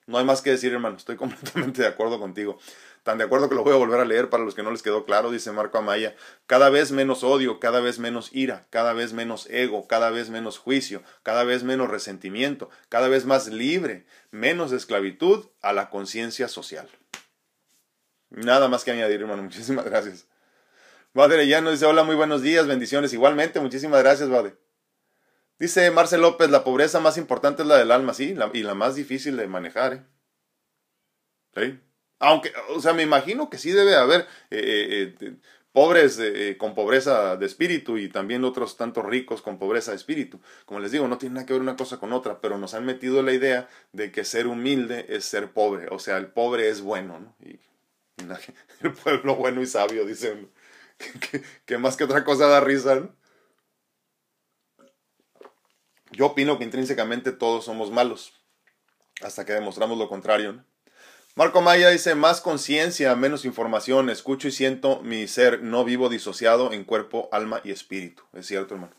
[0.06, 2.60] No hay más que decir, hermano, estoy completamente de acuerdo contigo.
[3.02, 4.84] Tan de acuerdo que lo voy a volver a leer para los que no les
[4.84, 6.16] quedó claro, dice Marco Amaya.
[6.46, 10.60] Cada vez menos odio, cada vez menos ira, cada vez menos ego, cada vez menos
[10.60, 16.88] juicio, cada vez menos resentimiento, cada vez más libre, menos esclavitud a la conciencia social.
[18.30, 19.42] Nada más que añadir, hermano.
[19.50, 20.28] Muchísimas gracias.
[21.18, 23.12] Vade nos dice, hola, muy buenos días, bendiciones.
[23.12, 24.56] Igualmente, muchísimas gracias, Vade.
[25.58, 28.94] Dice Marcel López, la pobreza más importante es la del alma, sí, y la más
[28.94, 30.06] difícil de manejar,
[31.56, 31.80] ¿eh?
[32.20, 35.36] Aunque, o sea, me imagino que sí debe haber eh, eh, eh,
[35.72, 36.22] pobres
[36.60, 40.40] con pobreza de espíritu y también otros tantos ricos con pobreza de espíritu.
[40.68, 42.86] Como les digo, no tiene nada que ver una cosa con otra, pero nos han
[42.86, 45.88] metido la idea de que ser humilde es ser pobre.
[45.90, 47.36] O sea, el pobre es bueno, ¿no?
[47.44, 47.60] Y,
[48.82, 50.52] el pueblo bueno y sabio, dicen,
[51.66, 53.16] que, más que otra cosa da risa, ¿no?
[56.12, 58.34] Yo opino que intrínsecamente todos somos malos,
[59.22, 60.64] hasta que demostramos lo contrario.
[61.36, 66.74] Marco Maya dice, más conciencia, menos información, escucho y siento mi ser, no vivo disociado
[66.74, 68.24] en cuerpo, alma y espíritu.
[68.34, 68.94] Es cierto, hermano.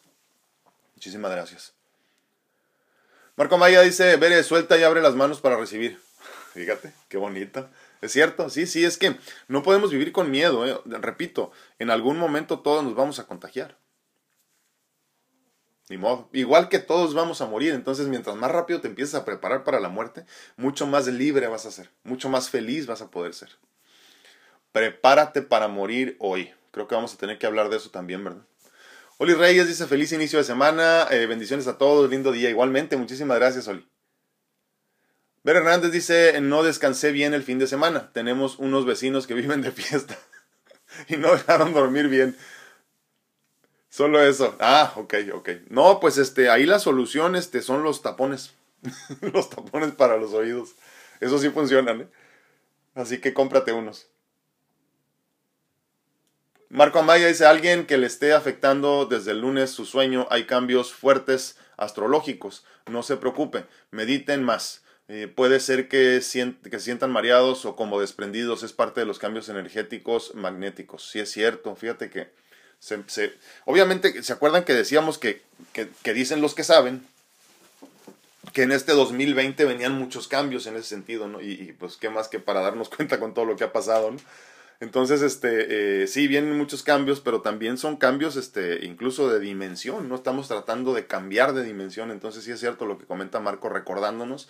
[0.94, 1.74] Muchísimas gracias.
[3.34, 6.00] Marco Maya dice, Vere, suelta y abre las manos para recibir.
[6.54, 7.70] Fíjate, qué bonita.
[8.00, 9.16] Es cierto, sí, sí, es que
[9.48, 10.66] no podemos vivir con miedo.
[10.66, 10.80] ¿eh?
[10.86, 13.78] Repito, en algún momento todos nos vamos a contagiar.
[15.88, 16.28] Ni modo.
[16.32, 19.80] Igual que todos vamos a morir, entonces mientras más rápido te empiezas a preparar para
[19.80, 23.50] la muerte, mucho más libre vas a ser, mucho más feliz vas a poder ser.
[24.72, 26.52] Prepárate para morir hoy.
[26.72, 28.42] Creo que vamos a tener que hablar de eso también, ¿verdad?
[29.16, 32.50] Oli Reyes dice feliz inicio de semana, eh, bendiciones a todos, lindo día.
[32.50, 33.84] Igualmente, muchísimas gracias, Oli.
[35.44, 38.10] Ver Hernández dice, no descansé bien el fin de semana.
[38.12, 40.18] Tenemos unos vecinos que viven de fiesta
[41.08, 42.36] y no dejaron dormir bien.
[43.88, 44.56] Solo eso.
[44.60, 45.48] Ah, ok, ok.
[45.70, 48.54] No, pues este, ahí la solución este, son los tapones.
[49.32, 50.74] los tapones para los oídos.
[51.20, 52.08] Eso sí funcionan, ¿eh?
[52.94, 54.08] Así que cómprate unos.
[56.68, 60.92] Marco Amaya dice, alguien que le esté afectando desde el lunes su sueño, hay cambios
[60.92, 62.66] fuertes astrológicos.
[62.86, 64.82] No se preocupe, mediten más.
[65.10, 66.20] Eh, puede ser que,
[66.70, 71.10] que sientan mareados o como desprendidos, es parte de los cambios energéticos magnéticos.
[71.10, 72.28] Sí es cierto, fíjate que
[72.78, 75.42] se, obviamente, ¿se acuerdan que decíamos que,
[75.72, 77.04] que, dicen los que saben
[78.52, 81.40] que en este 2020 venían muchos cambios en ese sentido, ¿no?
[81.40, 84.18] Y, pues qué más que para darnos cuenta con todo lo que ha pasado, ¿no?
[84.80, 90.08] Entonces, este, eh, sí, vienen muchos cambios, pero también son cambios, este, incluso de dimensión,
[90.08, 90.14] ¿no?
[90.14, 94.48] Estamos tratando de cambiar de dimensión, entonces sí es cierto lo que comenta Marco recordándonos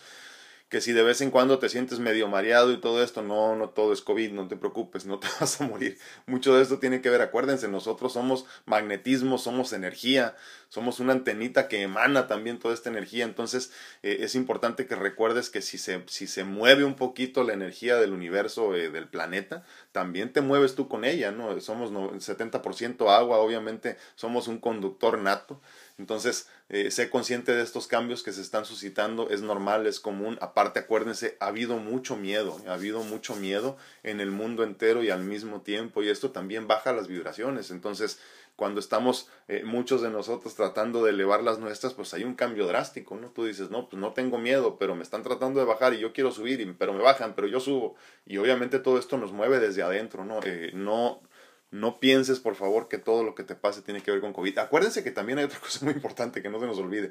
[0.69, 3.71] que si de vez en cuando te sientes medio mareado y todo esto, no, no
[3.71, 5.99] todo es COVID, no te preocupes, no te vas a morir.
[6.27, 10.37] Mucho de esto tiene que ver, acuérdense, nosotros somos magnetismo, somos energía,
[10.69, 15.49] somos una antenita que emana también toda esta energía, entonces eh, es importante que recuerdes
[15.49, 19.65] que si se, si se mueve un poquito la energía del universo, eh, del planeta,
[19.93, 21.59] también te mueves tú con ella, ¿no?
[21.61, 25.61] Somos 70% agua, obviamente somos un conductor nato.
[25.99, 30.39] Entonces, eh, sé consciente de estos cambios que se están suscitando, es normal, es común.
[30.41, 35.11] Aparte, acuérdense, ha habido mucho miedo, ha habido mucho miedo en el mundo entero y
[35.11, 37.73] al mismo tiempo, y esto también baja las vibraciones.
[37.73, 38.21] Entonces,
[38.59, 42.67] cuando estamos eh, muchos de nosotros tratando de elevar las nuestras, pues hay un cambio
[42.67, 43.29] drástico, ¿no?
[43.29, 46.13] Tú dices, no, pues no tengo miedo, pero me están tratando de bajar y yo
[46.13, 47.95] quiero subir, pero me bajan, pero yo subo.
[48.27, 50.41] Y obviamente todo esto nos mueve desde adentro, ¿no?
[50.45, 51.21] Eh, no
[51.71, 54.59] no pienses, por favor, que todo lo que te pase tiene que ver con COVID.
[54.59, 57.11] Acuérdense que también hay otra cosa muy importante que no se nos olvide.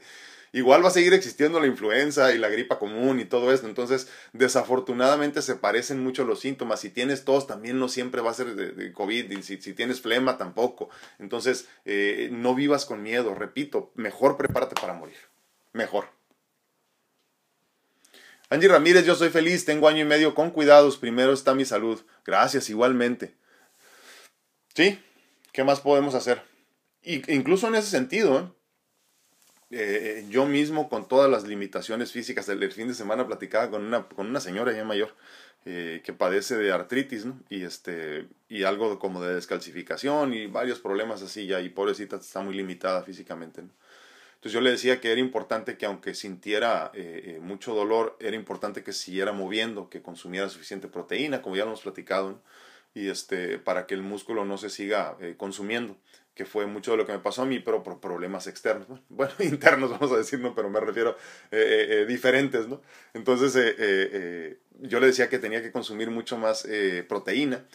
[0.52, 3.68] Igual va a seguir existiendo la influenza y la gripa común y todo esto.
[3.68, 6.80] Entonces, desafortunadamente se parecen mucho los síntomas.
[6.80, 9.32] Si tienes tos, también no siempre va a ser de, COVID.
[9.32, 10.90] Y si, tienes flema, tampoco.
[11.20, 13.36] Entonces, eh, no vivas con miedo.
[13.36, 15.18] Repito, mejor prepárate para morir.
[15.74, 16.06] Mejor.
[18.50, 22.00] Angie Ramírez, yo soy feliz, tengo año y medio con cuidados, primero está mi salud.
[22.26, 23.36] Gracias, igualmente.
[24.78, 25.00] ¿Sí?
[25.54, 26.44] ¿Qué más podemos hacer?
[27.02, 28.54] Y, incluso en ese sentido,
[29.72, 29.76] ¿eh?
[30.20, 34.08] eh, yo mismo con todas las limitaciones físicas, el, fin de semana platicaba con una,
[34.08, 35.16] con una señora ya mayor
[35.66, 37.26] eh, que padece de artritis.
[37.50, 42.42] Y, este, y algo como de descalcificación y varios problemas así ya, y pobrecita está
[42.42, 43.72] muy limitada físicamente, ¿no?
[44.36, 46.92] Entonces yo le decía que era importante que aunque sintiera
[47.42, 51.82] mucho dolor, era importante que siguiera moviendo, que consumiera suficiente proteína, como ya lo hemos
[51.82, 52.40] platicado.
[52.98, 55.98] Y este, para que el músculo no se siga consumiendo
[56.38, 59.34] que fue mucho de lo que me pasó a mí, pero por problemas externos, bueno,
[59.40, 60.56] internos vamos a decir, ¿no?
[60.56, 61.18] pero me refiero
[61.52, 62.82] eh, eh, eh diferentes, ¿no?
[63.14, 66.66] Entonces eh, eh, yo le decía que tenía que consumir mucho más
[67.10, 67.66] proteína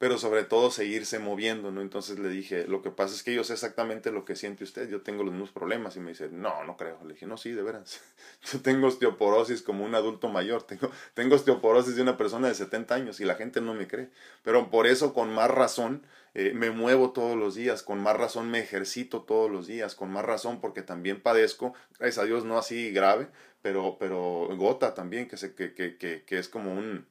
[0.00, 1.82] pero sobre todo seguirse moviendo, ¿no?
[1.82, 4.88] Entonces le dije, lo que pasa es que yo sé exactamente lo que siente usted,
[4.88, 6.98] yo tengo los mismos problemas, y me dice, no, no creo.
[7.04, 8.00] Le dije, no, sí, de veras,
[8.50, 12.94] yo tengo osteoporosis como un adulto mayor, tengo, tengo osteoporosis de una persona de 70
[12.94, 14.08] años y la gente no me cree,
[14.42, 18.50] pero por eso con más razón eh, me muevo todos los días, con más razón
[18.50, 22.56] me ejercito todos los días, con más razón porque también padezco, gracias a Dios no
[22.56, 23.28] así grave,
[23.60, 27.06] pero, pero gota también, que, se, que, que, que es como un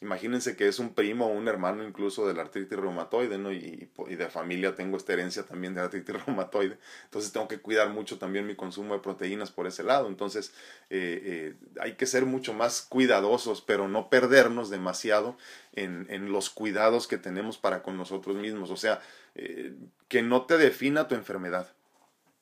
[0.00, 3.52] imagínense que es un primo o un hermano incluso de la artritis reumatoide, ¿no?
[3.52, 8.18] Y, de familia tengo esta herencia también de artritis reumatoide, entonces tengo que cuidar mucho
[8.18, 10.52] también mi consumo de proteínas por ese lado, entonces
[10.90, 15.36] eh, eh, hay que ser mucho más cuidadosos, pero no perdernos demasiado
[15.72, 19.00] en, en los cuidados que tenemos para con nosotros mismos, o sea,
[19.34, 19.74] eh,
[20.08, 21.72] que no te defina tu enfermedad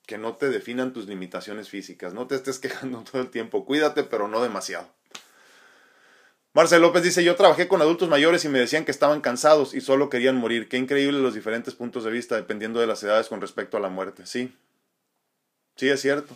[0.06, 4.04] que no te definan tus limitaciones físicas, no te estés quejando todo el tiempo, cuídate,
[4.04, 4.88] pero no demasiado.
[6.56, 9.82] Marcel López dice, yo trabajé con adultos mayores y me decían que estaban cansados y
[9.82, 10.70] solo querían morir.
[10.70, 13.90] Qué increíble los diferentes puntos de vista dependiendo de las edades con respecto a la
[13.90, 14.24] muerte.
[14.24, 14.56] Sí,
[15.76, 16.34] sí es cierto.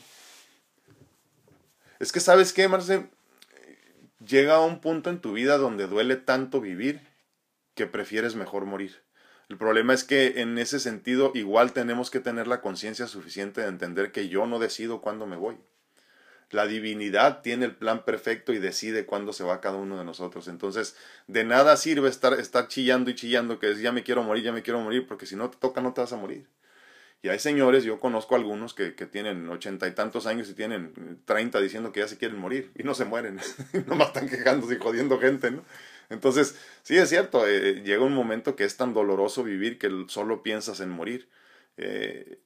[2.01, 3.09] Es que sabes qué, Marcel,
[4.23, 7.01] llega un punto en tu vida donde duele tanto vivir
[7.75, 9.03] que prefieres mejor morir.
[9.49, 13.69] El problema es que en ese sentido igual tenemos que tener la conciencia suficiente de
[13.69, 15.57] entender que yo no decido cuándo me voy.
[16.51, 20.49] La divinidad tiene el plan perfecto y decide cuándo se va cada uno de nosotros.
[20.49, 20.97] Entonces,
[21.29, 24.53] de nada sirve estar, estar chillando y chillando que es ya me quiero morir, ya
[24.53, 26.47] me quiero morir, porque si no te toca no te vas a morir.
[27.23, 31.21] Y hay señores, yo conozco algunos que, que tienen ochenta y tantos años y tienen
[31.27, 33.39] treinta diciendo que ya se quieren morir y no se mueren.
[33.87, 35.63] Nomás están quejándose y jodiendo gente, ¿no?
[36.09, 40.43] Entonces, sí es cierto, eh, llega un momento que es tan doloroso vivir que solo
[40.43, 41.29] piensas en morir.
[41.77, 42.39] Eh,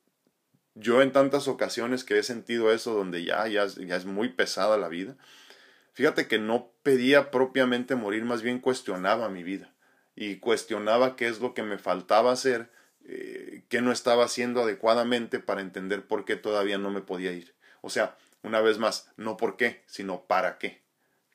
[0.74, 4.76] yo en tantas ocasiones que he sentido eso donde ya, ya, ya es muy pesada
[4.76, 5.16] la vida,
[5.92, 9.72] fíjate que no pedía propiamente morir, más bien cuestionaba mi vida
[10.16, 12.70] y cuestionaba qué es lo que me faltaba hacer,
[13.04, 17.54] eh, qué no estaba haciendo adecuadamente para entender por qué todavía no me podía ir.
[17.80, 20.82] O sea, una vez más, no por qué, sino para qué.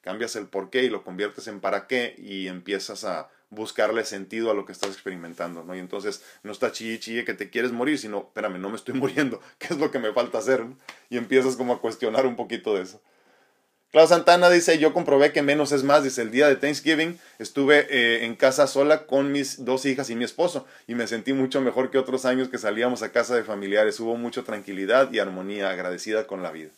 [0.01, 4.51] Cambias el por qué y lo conviertes en para qué y empiezas a buscarle sentido
[4.51, 5.75] a lo que estás experimentando, ¿no?
[5.75, 8.93] Y entonces no está chille chille que te quieres morir, sino, espérame, no me estoy
[8.99, 10.65] muriendo, ¿qué es lo que me falta hacer?
[11.09, 13.01] Y empiezas como a cuestionar un poquito de eso.
[13.91, 17.87] Claudio Santana dice, yo comprobé que menos es más, dice, el día de Thanksgiving estuve
[17.89, 21.59] eh, en casa sola con mis dos hijas y mi esposo y me sentí mucho
[21.59, 25.71] mejor que otros años que salíamos a casa de familiares, hubo mucha tranquilidad y armonía,
[25.71, 26.69] agradecida con la vida.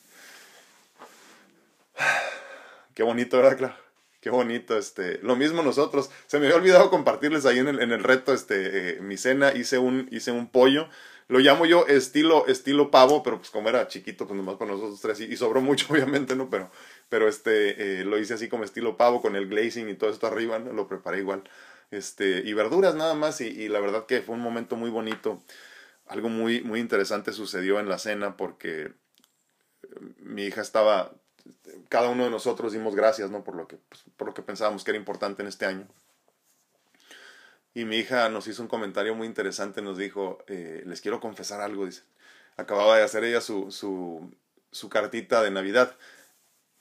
[2.95, 3.90] Qué bonito, ¿verdad, Claro?
[4.22, 6.11] Qué bonito, este, lo mismo nosotros.
[6.28, 10.07] Se me había olvidado compartirles ahí en el, reto, este, eh, mi cena, hice un,
[10.11, 10.88] hice un pollo.
[11.28, 15.01] Lo llamo yo estilo, estilo pavo, pero pues como era chiquito, pues nomás con nosotros
[15.01, 16.51] tres, y, sobró mucho, obviamente, ¿no?
[16.51, 16.69] Pero,
[17.09, 20.28] pero este, eh, lo hice así como estilo pavo, con el glazing y todo esto
[20.28, 20.59] arriba.
[20.59, 21.43] Lo preparé igual.
[21.89, 25.43] Este, y verduras nada más, y, y la verdad que fue un momento muy bonito.
[26.05, 28.93] Algo muy, muy interesante sucedió en la cena porque
[30.19, 31.20] mi hija estaba
[31.89, 33.43] cada uno de nosotros dimos gracias, ¿no?
[33.43, 35.87] Por lo que, pues, por lo que pensábamos que era importante en este año.
[37.73, 41.61] Y mi hija nos hizo un comentario muy interesante, nos dijo, eh, les quiero confesar
[41.61, 42.03] algo, dice.
[42.57, 44.33] Acababa de hacer ella su, su,
[44.71, 45.95] su cartita de Navidad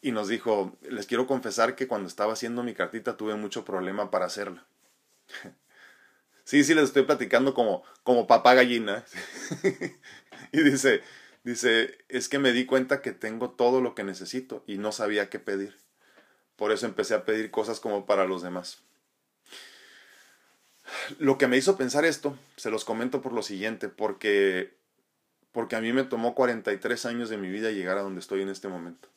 [0.03, 4.11] y nos dijo, les quiero confesar que cuando estaba haciendo mi cartita tuve mucho problema
[4.11, 4.67] para hacerla.
[6.45, 9.05] sí, sí, les estoy platicando como, como papá gallina.
[10.53, 11.03] y dice,
[11.43, 15.31] Dice, es que me di cuenta que tengo todo lo que necesito y no sabía
[15.31, 15.77] qué pedir.
[16.57, 18.83] Por eso empecé a pedir cosas como para los demás.
[21.19, 24.75] Lo que me hizo pensar esto, se los comento por lo siguiente, porque,
[25.53, 28.51] porque a mí me tomó 43 años de mi vida llegar a donde estoy en
[28.51, 29.09] este momento.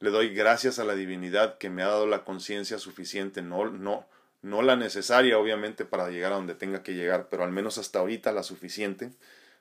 [0.00, 4.06] Le doy gracias a la divinidad que me ha dado la conciencia suficiente, no, no,
[4.42, 8.00] no la necesaria obviamente para llegar a donde tenga que llegar, pero al menos hasta
[8.00, 9.12] ahorita la suficiente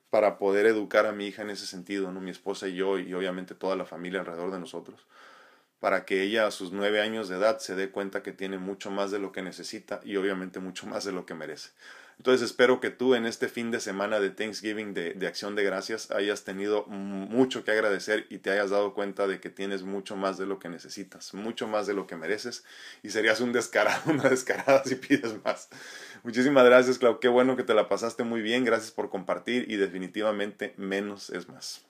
[0.09, 2.21] para poder educar a mi hija en ese sentido, ¿no?
[2.21, 5.05] Mi esposa y yo y obviamente toda la familia alrededor de nosotros,
[5.79, 8.91] para que ella a sus nueve años de edad se dé cuenta que tiene mucho
[8.91, 11.69] más de lo que necesita y obviamente mucho más de lo que merece.
[12.19, 15.63] Entonces espero que tú en este fin de semana de Thanksgiving, de, de, acción de
[15.63, 20.17] gracias, hayas tenido mucho que agradecer y te hayas dado cuenta de que tienes mucho
[20.17, 22.65] más de lo que necesitas, mucho más de lo que mereces
[23.03, 25.69] y serías un descarado, una descarada si pides más.
[26.23, 27.21] Muchísimas gracias, Clau.
[27.21, 28.65] Qué bueno que te la pasaste muy bien.
[28.65, 31.85] Gracias por compartir y definitivamente menos es más.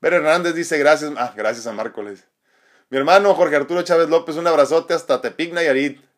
[0.00, 1.12] Ver Hernández dice gracias.
[1.18, 2.02] Ah, gracias a Marco.
[2.02, 6.13] Mi hermano Jorge Arturo Chávez López, un abrazote hasta Tepic, Nayarit.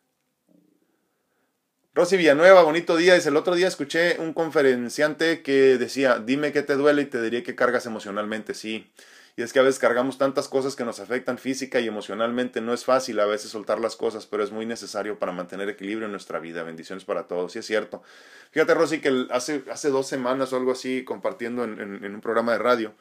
[1.96, 3.14] Rosy Villanueva, bonito día.
[3.14, 7.22] Dice, el otro día escuché un conferenciante que decía, dime qué te duele y te
[7.22, 8.52] diría que cargas emocionalmente.
[8.52, 8.92] Sí,
[9.34, 12.60] y es que a veces cargamos tantas cosas que nos afectan física y emocionalmente.
[12.60, 16.04] No es fácil a veces soltar las cosas, pero es muy necesario para mantener equilibrio
[16.04, 16.62] en nuestra vida.
[16.64, 17.52] Bendiciones para todos.
[17.52, 18.02] Sí, es cierto.
[18.50, 22.58] Fíjate, Rosy, que hace, hace dos semanas o algo así, compartiendo en, un programa de
[22.58, 22.92] radio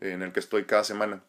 [0.00, 1.22] en el que estoy cada semana,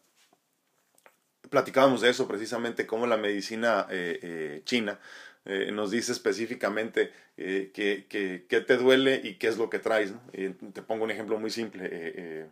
[1.50, 4.98] platicábamos de eso precisamente, cómo la medicina eh, eh, china
[5.44, 10.14] eh, nos dice específicamente eh, qué te duele y qué es lo que traes.
[10.32, 12.48] te pongo un ejemplo muy simple.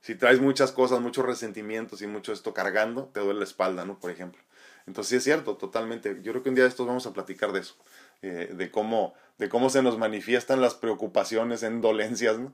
[0.00, 3.98] si traes muchas cosas, muchos resentimientos y mucho esto cargando, te duele la espalda, ¿no?
[4.00, 4.42] Por ejemplo.
[4.86, 6.18] Entonces sí es cierto, totalmente.
[6.22, 7.76] Yo creo que un día de estos vamos a platicar de eso,
[8.20, 12.52] de, cómo, de cómo se nos manifiestan las preocupaciones en dolencias, ¿no?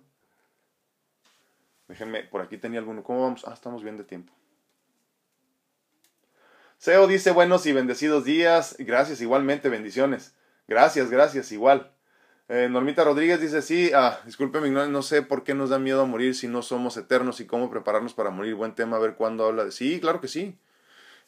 [1.89, 3.03] Déjenme, por aquí tenía alguno.
[3.03, 3.45] ¿Cómo vamos?
[3.47, 4.33] Ah, estamos bien de tiempo.
[6.79, 8.76] Seo dice buenos y bendecidos días.
[8.79, 10.37] Gracias, igualmente, bendiciones.
[10.68, 11.93] Gracias, gracias, igual.
[12.49, 16.03] Eh, Normita Rodríguez dice, sí, ah, discúlpeme, no, no, sé por qué nos da miedo
[16.03, 18.55] a morir si no somos eternos y cómo prepararnos para morir.
[18.55, 19.72] Buen tema, a ver cuándo habla de...
[19.72, 20.57] Sí, claro que sí,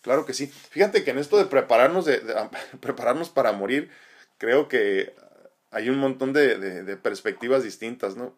[0.02, 0.46] claro que sí.
[0.46, 2.22] Fíjate que en esto de prepararnos, de,
[2.80, 3.90] prepararnos para morir,
[4.38, 5.14] creo que
[5.72, 8.36] hay un montón de, de, perspectivas distintas, ¿no?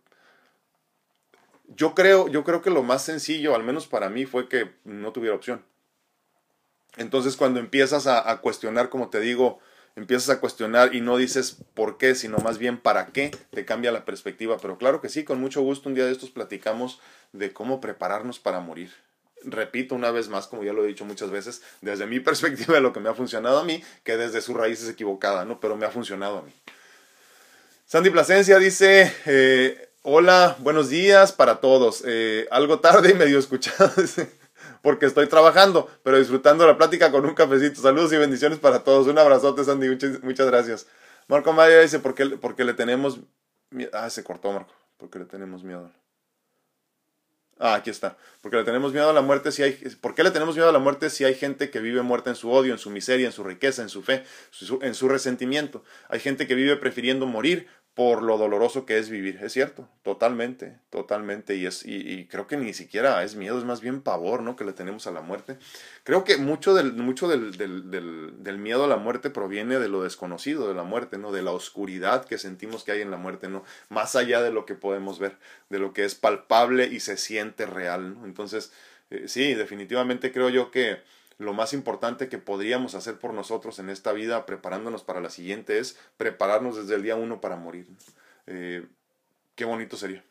[1.68, 5.12] Yo creo, yo creo que lo más sencillo, al menos para mí, fue que no
[5.12, 5.62] tuviera opción.
[6.96, 9.60] Entonces cuando empiezas a, cuestionar, como te digo,
[9.96, 13.92] empiezas a cuestionar y no dices por qué, sino más bien para qué, te cambia
[13.92, 14.58] la perspectiva.
[14.60, 17.00] Pero claro que sí, con mucho gusto un día de estos platicamos
[17.32, 18.92] de cómo prepararnos para morir.
[19.44, 22.80] Repito una vez más, como ya lo he dicho muchas veces, desde mi perspectiva de
[22.80, 25.60] lo que me ha funcionado a mí, que desde su raíz es equivocada, ¿no?
[25.60, 26.52] Pero me ha funcionado a mí.
[27.86, 32.02] Sandy Plasencia dice, eh, hola, buenos días para todos.
[32.06, 33.92] Eh, algo tarde y medio escuchado
[34.82, 37.80] porque estoy trabajando, pero disfrutando la plática con un cafecito.
[37.80, 39.06] Saludos y bendiciones para todos.
[39.06, 39.88] Un abrazote, Sandy.
[40.22, 40.86] Muchas, gracias.
[41.28, 43.20] Marco Maya dice, ¿por qué, porque le tenemos
[43.70, 43.90] miedo?
[43.94, 44.74] Ah, se cortó, Marco.
[44.98, 45.90] Porque le tenemos miedo.
[47.58, 48.16] Ah, aquí está.
[48.40, 49.72] Porque le tenemos miedo a la muerte si hay...
[50.00, 52.36] ¿Por qué le tenemos miedo a la muerte si hay gente que vive muerta en
[52.36, 54.24] su odio, en su miseria, en su riqueza, en su fe,
[54.80, 55.84] en su resentimiento?
[56.08, 59.38] Hay gente que vive prefiriendo morir por lo doloroso que es vivir.
[59.42, 61.56] Es cierto, totalmente, totalmente.
[61.56, 64.56] Y, es, y, creo que ni siquiera es miedo, es más bien pavor, ¿no?
[64.56, 65.58] Que le tenemos a la muerte.
[66.02, 69.88] Creo que mucho del, mucho del, del, del, del, miedo a la muerte proviene de
[69.88, 71.32] lo desconocido de la muerte, ¿no?
[71.32, 73.62] De la oscuridad que sentimos que hay en la muerte, ¿no?
[73.90, 75.36] Más allá de lo que podemos ver,
[75.68, 78.24] de lo que es palpable y se siente real, ¿no?
[78.24, 78.72] Entonces,
[79.10, 81.00] eh, sí, definitivamente creo yo que
[81.42, 85.78] lo más importante que podríamos hacer por nosotros en esta vida, preparándonos para la siguiente,
[85.78, 87.86] es prepararnos desde el día uno para morir.
[88.46, 88.86] Eh,
[89.54, 90.24] qué bonito sería.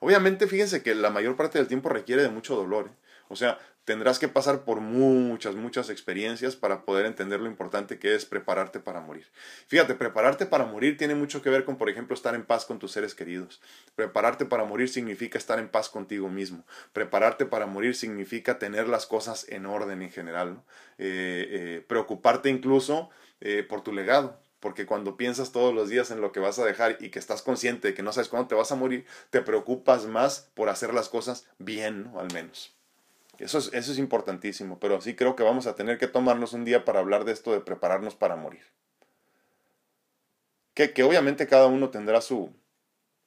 [0.00, 2.88] Obviamente, fíjense que la mayor parte del tiempo requiere de mucho dolor.
[2.88, 3.04] ¿eh?
[3.28, 8.14] O sea, tendrás que pasar por muchas, muchas experiencias para poder entender lo importante que
[8.14, 9.26] es prepararte para morir.
[9.66, 12.78] Fíjate, prepararte para morir tiene mucho que ver con, por ejemplo, estar en paz con
[12.78, 13.60] tus seres queridos.
[13.94, 16.64] Prepararte para morir significa estar en paz contigo mismo.
[16.92, 20.62] Prepararte para morir significa tener las cosas en orden en general.
[20.98, 23.10] Eh, eh, preocuparte incluso
[23.40, 24.40] eh, por tu legado.
[24.60, 27.42] Porque cuando piensas todos los días en lo que vas a dejar y que estás
[27.42, 30.94] consciente de que no sabes cuándo te vas a morir, te preocupas más por hacer
[30.94, 32.74] las cosas bien, al menos.
[33.38, 36.64] Eso es, eso es importantísimo, pero sí creo que vamos a tener que tomarnos un
[36.64, 38.64] día para hablar de esto de prepararnos para morir.
[40.74, 42.52] Que, que obviamente cada uno tendrá su,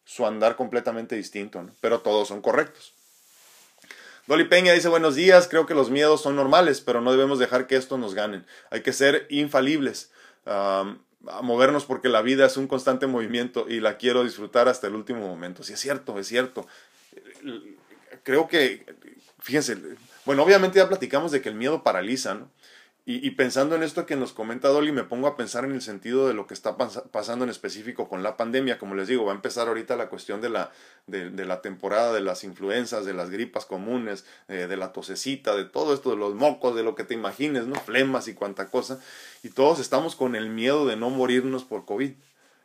[0.04, 2.94] su andar completamente distinto, pero todos son correctos.
[4.28, 7.66] Dolly Peña dice buenos días, creo que los miedos son normales, pero no debemos dejar
[7.66, 8.46] que esto nos ganen.
[8.72, 10.12] Hay que ser infalibles,
[10.46, 14.96] a movernos porque la vida es un constante movimiento y la quiero disfrutar hasta el
[14.96, 15.64] último momento.
[15.64, 16.66] Sí, es cierto, es cierto.
[18.28, 18.84] Creo que
[19.40, 19.78] fíjense,
[20.26, 22.52] bueno, obviamente ya platicamos de que el miedo paraliza, ¿no?
[23.06, 26.28] Y, pensando en esto que nos comenta Dolly, me pongo a pensar en el sentido
[26.28, 28.78] de lo que está pasando en específico con la pandemia.
[28.78, 30.74] Como les digo, va a empezar ahorita la cuestión de la,
[31.06, 35.64] de, la temporada de las influencias, de las gripas comunes, eh, de la tosecita, de
[35.64, 37.76] todo esto, de los mocos, de lo que te imagines, ¿no?
[37.76, 39.00] Flemas y cuanta cosa.
[39.42, 42.12] Y todos estamos con el miedo de no morirnos por COVID.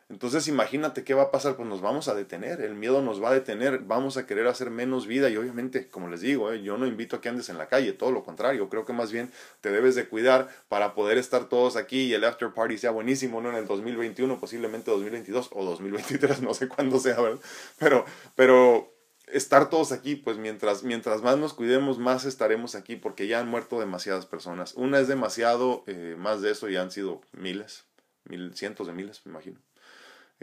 [0.09, 3.29] Entonces imagínate qué va a pasar, pues nos vamos a detener, el miedo nos va
[3.29, 6.77] a detener, vamos a querer hacer menos vida y obviamente, como les digo, eh, yo
[6.77, 9.31] no invito a que andes en la calle, todo lo contrario, creo que más bien
[9.61, 13.41] te debes de cuidar para poder estar todos aquí y el after party sea buenísimo,
[13.41, 13.49] ¿no?
[13.49, 17.39] En el 2021, posiblemente 2022 o 2023, no sé cuándo sea, ¿verdad?
[17.79, 18.93] Pero, pero
[19.33, 23.47] estar todos aquí, pues mientras, mientras más nos cuidemos, más estaremos aquí, porque ya han
[23.47, 24.73] muerto demasiadas personas.
[24.75, 27.85] Una es demasiado, eh, más de eso ya han sido miles,
[28.25, 29.59] mil, cientos de miles, me imagino.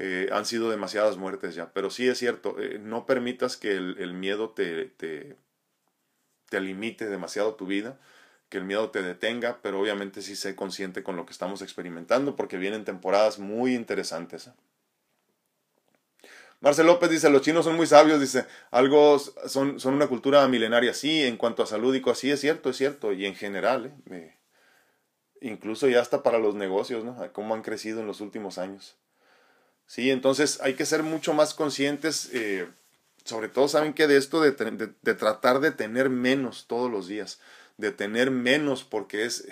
[0.03, 4.15] Eh, han sido demasiadas muertes ya, pero sí es cierto, eh, no permitas que el,
[4.15, 5.37] miedo te, te,
[6.49, 8.01] te, limite demasiado tu vida,
[8.49, 12.35] que el miedo te detenga, pero obviamente sí sé consciente con lo que estamos experimentando,
[12.35, 14.51] porque vienen temporadas muy interesantes.
[16.61, 20.95] Marcel López dice, los chinos son muy sabios, dice, algo son, son una cultura milenaria,
[20.95, 24.35] sí, en cuanto a salud y así es cierto, es cierto, y en general, eh,
[25.43, 27.19] incluso ya hasta para los negocios, ¿no?
[27.35, 28.97] Cómo han crecido en los últimos años.
[29.91, 32.69] Sí, entonces hay que ser mucho más conscientes, eh,
[33.25, 37.41] sobre todo saben que de esto de, de, tratar de tener menos todos los días,
[37.77, 39.49] de tener menos porque es,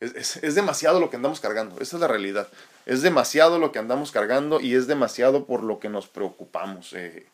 [0.00, 2.48] es, es demasiado lo que andamos cargando, esa es la realidad.
[2.86, 6.94] Es demasiado lo que andamos cargando y es demasiado por lo que nos preocupamos.
[6.94, 7.26] Eh.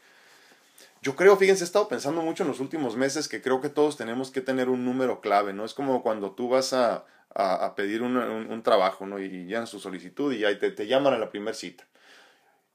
[1.01, 3.97] Yo creo, fíjense, he estado pensando mucho en los últimos meses que creo que todos
[3.97, 5.65] tenemos que tener un número clave, ¿no?
[5.65, 7.05] Es como cuando tú vas a,
[7.35, 9.19] a, pedir un, un, trabajo, ¿no?
[9.19, 11.85] Y llenas su solicitud y ahí te, te llaman a la primera cita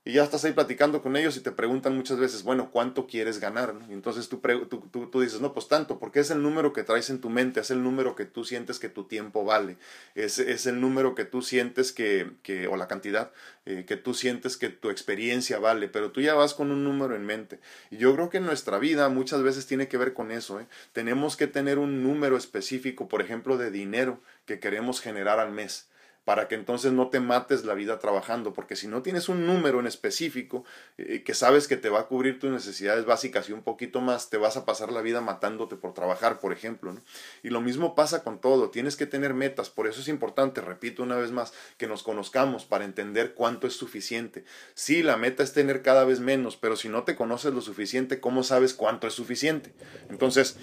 [0.09, 3.39] y ya estás ahí platicando con ellos y te preguntan muchas veces, bueno, ¿cuánto quieres
[3.39, 3.75] ganar?
[3.89, 7.11] Y entonces tú, tú, tú, dices, no, pues tanto, porque es el número que traes
[7.11, 9.77] en tu mente, es el número que tú sientes que tu tiempo vale,
[10.15, 13.31] es, es el número que tú sientes que, que o la cantidad
[13.67, 17.15] eh, que tú sientes que tu experiencia vale, pero tú ya vas con un número
[17.15, 17.59] en mente.
[17.91, 20.65] Y yo creo que en nuestra vida muchas veces tiene que ver con eso, ¿eh?
[20.91, 25.87] tenemos que tener un número específico, por ejemplo, de dinero que queremos generar al mes
[26.29, 29.79] para que entonces no te mates la vida trabajando, porque si no tienes un número
[29.79, 30.63] en específico
[30.99, 34.29] eh, que sabes que te va a cubrir tus necesidades básicas y un poquito más,
[34.29, 36.95] te vas a pasar la vida matándote por trabajar, por ejemplo.
[37.41, 41.01] Y lo mismo pasa con todo, tienes que tener metas, por eso es importante, repito
[41.01, 44.43] una vez más, que nos conozcamos para entender cuánto es suficiente.
[44.75, 48.19] Sí, la meta es tener cada vez menos, pero si no te conoces lo suficiente,
[48.19, 49.73] ¿cómo sabes cuánto es suficiente?
[50.11, 50.57] Entonces,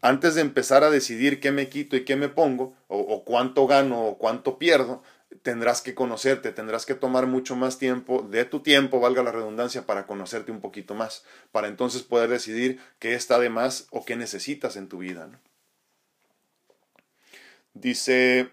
[0.00, 4.06] antes de empezar a decidir qué me quito y qué me pongo, o, cuánto gano
[4.06, 5.02] o cuánto pierdo,
[5.42, 9.86] tendrás que conocerte, tendrás que tomar mucho más tiempo de tu tiempo, valga la redundancia,
[9.86, 14.16] para conocerte un poquito más, para entonces poder decidir qué está de más o qué
[14.16, 15.28] necesitas en tu vida.
[17.74, 18.52] Dice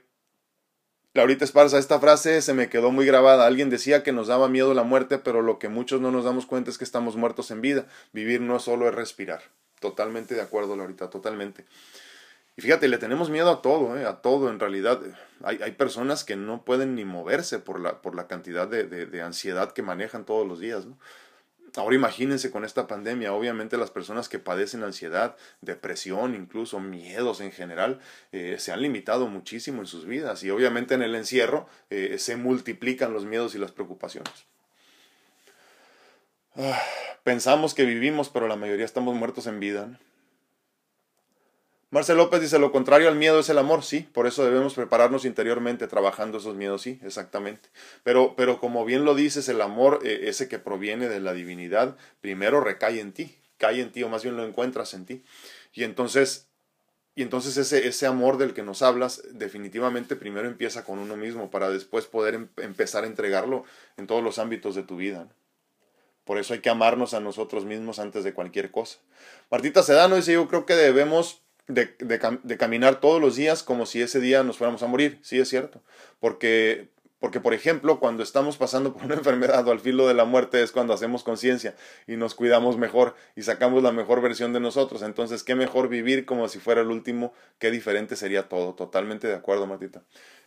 [1.14, 3.46] Laurita Esparza, esta frase se me quedó muy grabada.
[3.46, 6.48] Alguien decía que nos daba miedo la muerte, pero lo que muchos no nos damos
[6.48, 7.86] cuenta es que estamos muertos en vida.
[8.14, 9.44] Vivir no solo es respirar.
[9.80, 11.66] Totalmente de acuerdo, Laurita, totalmente.
[12.56, 14.06] Y fíjate, le tenemos miedo a todo, ¿eh?
[14.06, 15.02] a todo en realidad.
[15.44, 19.22] Hay, hay, personas que no pueden ni moverse por la, por la cantidad de, de,
[19.22, 20.86] ansiedad que manejan todos los días.
[20.86, 20.98] ¿no?
[21.76, 27.52] Ahora imagínense con esta pandemia, obviamente las personas que padecen ansiedad, depresión, incluso miedos en
[27.52, 28.00] general,
[28.32, 32.36] eh, se han limitado muchísimo en sus vidas y obviamente en el encierro eh, se
[32.36, 34.46] multiplican los miedos y las preocupaciones.
[36.56, 36.80] Ah,
[37.24, 40.00] pensamos que vivimos, pero la mayoría estamos muertos en vida.
[41.94, 45.26] Marcel López dice, lo contrario al miedo es el amor, sí, por eso debemos prepararnos
[45.26, 47.70] interiormente trabajando esos miedos, sí, exactamente.
[48.02, 51.96] Pero, pero como bien lo dices, el amor, eh, ese que proviene de la divinidad,
[52.20, 55.24] primero recae en ti, cae en ti, o más bien lo encuentras en ti.
[55.72, 56.48] Y entonces,
[57.14, 61.52] y entonces ese, ese amor del que nos hablas, definitivamente primero empieza con uno mismo,
[61.52, 63.66] para después poder em, empezar a entregarlo
[63.98, 65.28] en todos los ámbitos de tu vida.
[66.24, 68.98] Por eso hay que amarnos a nosotros mismos antes de cualquier cosa.
[69.52, 74.02] Martita Sedano dice, yo creo que debemos de, de, caminar todos los días como si
[74.02, 75.20] ese día nos fuéramos a morir.
[75.22, 75.82] Sí, es cierto.
[76.20, 76.90] Porque,
[77.20, 80.62] porque, por ejemplo, cuando estamos pasando por una enfermedad o al filo de la muerte
[80.62, 81.76] es cuando hacemos conciencia
[82.08, 85.02] y nos cuidamos mejor y sacamos la mejor versión de nosotros.
[85.02, 88.74] Entonces, qué mejor vivir como si fuera el último, qué diferente sería todo.
[88.74, 90.04] Totalmente de acuerdo, Martita.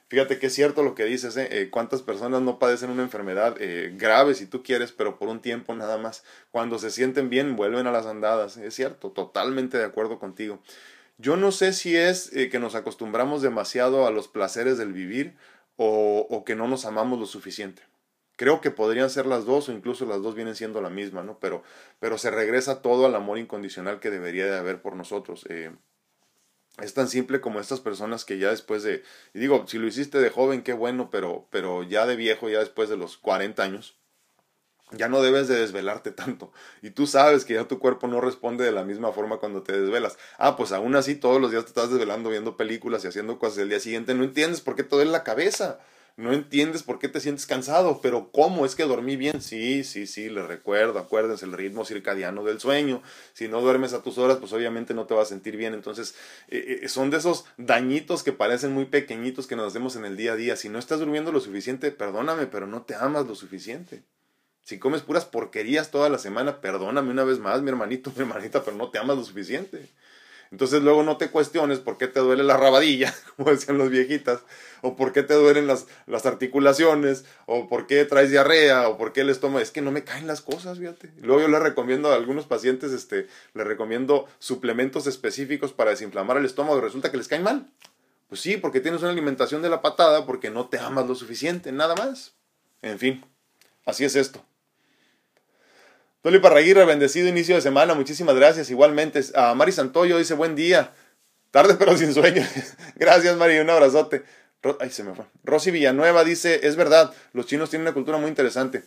[0.08, 1.48] Fíjate que es cierto lo que dices, ¿eh?
[1.50, 5.40] eh cuántas personas no padecen una enfermedad eh, grave si tú quieres, pero por un
[5.40, 6.22] tiempo nada más.
[6.52, 8.56] Cuando se sienten bien, vuelven a las andadas.
[8.56, 10.60] Es cierto, totalmente de acuerdo contigo.
[11.18, 15.36] Yo no sé si es eh, que nos acostumbramos demasiado a los placeres del vivir
[15.76, 17.82] o, que no nos amamos lo suficiente.
[18.36, 21.38] Creo que podrían ser las dos o incluso las dos vienen siendo la misma, ¿no?
[21.38, 21.62] Pero,
[22.00, 25.46] pero se regresa todo al amor incondicional que debería de haber por nosotros.
[25.48, 25.70] Eh,
[26.82, 29.02] es tan simple como estas personas que ya después de,
[29.32, 32.58] y digo, si lo hiciste de joven, qué bueno, pero, pero ya de viejo, ya
[32.58, 33.98] después de los 40 años,
[34.93, 36.53] ya no debes de desvelarte tanto.
[36.82, 39.78] Y tú sabes que ya tu cuerpo no responde de la misma forma cuando te
[39.78, 40.16] desvelas.
[40.39, 43.59] Ah, pues aún así todos los días te estás desvelando viendo películas y haciendo cosas
[43.59, 44.14] el día siguiente.
[44.14, 45.80] No entiendes por qué todo en la cabeza.
[46.18, 48.64] no entiendes por qué te sientes cansado, pero ¿cómo?
[48.64, 49.43] Es que dormí bien.
[49.43, 53.03] Sí, sí, sí, le recuerdo, acuérdense el ritmo circadiano del sueño.
[53.34, 55.74] Si no duermes a tus horas, pues obviamente no te vas a sentir bien.
[55.74, 56.14] Entonces,
[56.49, 60.16] eh, eh, son de esos dañitos que parecen muy pequeñitos que nos hacemos en el
[60.16, 60.57] día a día.
[60.57, 64.03] Si no estás durmiendo lo suficiente, perdóname, pero no te amas lo suficiente.
[64.66, 68.64] Si comes puras porquerías toda la semana, perdóname una vez más, mi hermanito, mi hermanita,
[68.64, 69.88] pero no te amas lo suficiente.
[70.50, 74.40] Entonces luego no te cuestiones por qué te duele la rabadilla, como decían los viejitas,
[74.82, 79.12] o por qué te duelen las, las articulaciones, o por qué traes diarrea, o por
[79.12, 79.60] qué el estómago.
[79.60, 81.12] Es que no me caen las cosas, fíjate.
[81.22, 86.44] Luego yo le recomiendo a algunos pacientes, este, le recomiendo suplementos específicos para desinflamar el
[86.44, 87.70] estómago y resulta que les caen mal.
[88.28, 91.70] Pues sí, porque tienes una alimentación de la patada, porque no te amas lo suficiente,
[91.70, 92.34] nada más.
[92.82, 93.24] En fin,
[93.84, 94.44] así es esto.
[96.27, 98.68] Toli Parraguirre, bendecido inicio de semana, muchísimas gracias.
[98.68, 100.93] Igualmente, a Mari Santoyo dice buen día.
[101.53, 102.45] Tarde pero sin sueño.
[102.97, 104.24] gracias, Mari, un abrazote.
[104.81, 105.24] Ay, se me fue.
[105.45, 108.83] Rosy Villanueva dice, es verdad, los chinos tienen una cultura muy interesante.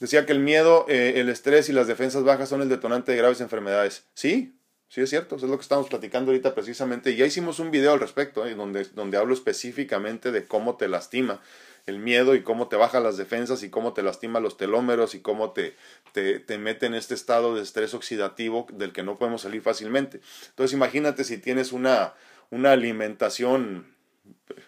[0.00, 3.18] Decía que el miedo, eh, el estrés y las defensas bajas son el detonante de
[3.18, 4.02] graves enfermedades.
[4.14, 4.58] Sí,
[4.88, 7.14] sí es cierto, eso es lo que estamos platicando ahorita precisamente.
[7.14, 11.40] Ya hicimos un video al respecto, eh, donde, donde hablo específicamente de cómo te lastima
[11.86, 15.20] el miedo y cómo te baja las defensas y cómo te lastima los telómeros y
[15.20, 15.76] cómo te,
[16.12, 20.20] te, te, mete en este estado de estrés oxidativo del que no podemos salir fácilmente.
[20.48, 22.14] Entonces imagínate si tienes una,
[22.50, 23.94] una alimentación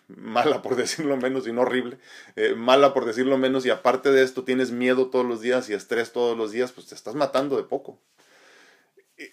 [0.09, 1.99] mala por decirlo menos y no horrible,
[2.37, 5.75] eh, mala por decirlo menos y aparte de esto tienes miedo todos los días y
[5.75, 7.99] estrés todos los días, pues te estás matando de poco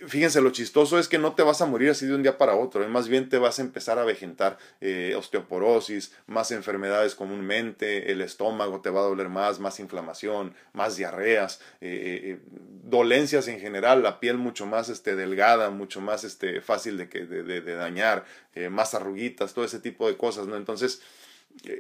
[0.08, 2.56] fíjense, lo chistoso es que no te vas a morir así de un día para
[2.56, 2.88] otro, ¿eh?
[2.88, 8.80] más bien te vas a empezar a vegetar eh, osteoporosis, más enfermedades comúnmente, el estómago
[8.82, 12.40] te va a doler más, más inflamación, más diarreas, eh,
[12.84, 17.26] dolencias en general, la piel mucho más este, delgada, mucho más este, fácil de, que,
[17.26, 18.26] de, de dañar,
[18.70, 20.56] más arruguitas, todo ese tipo de cosas, ¿no?
[20.56, 21.14] Entonces, eh,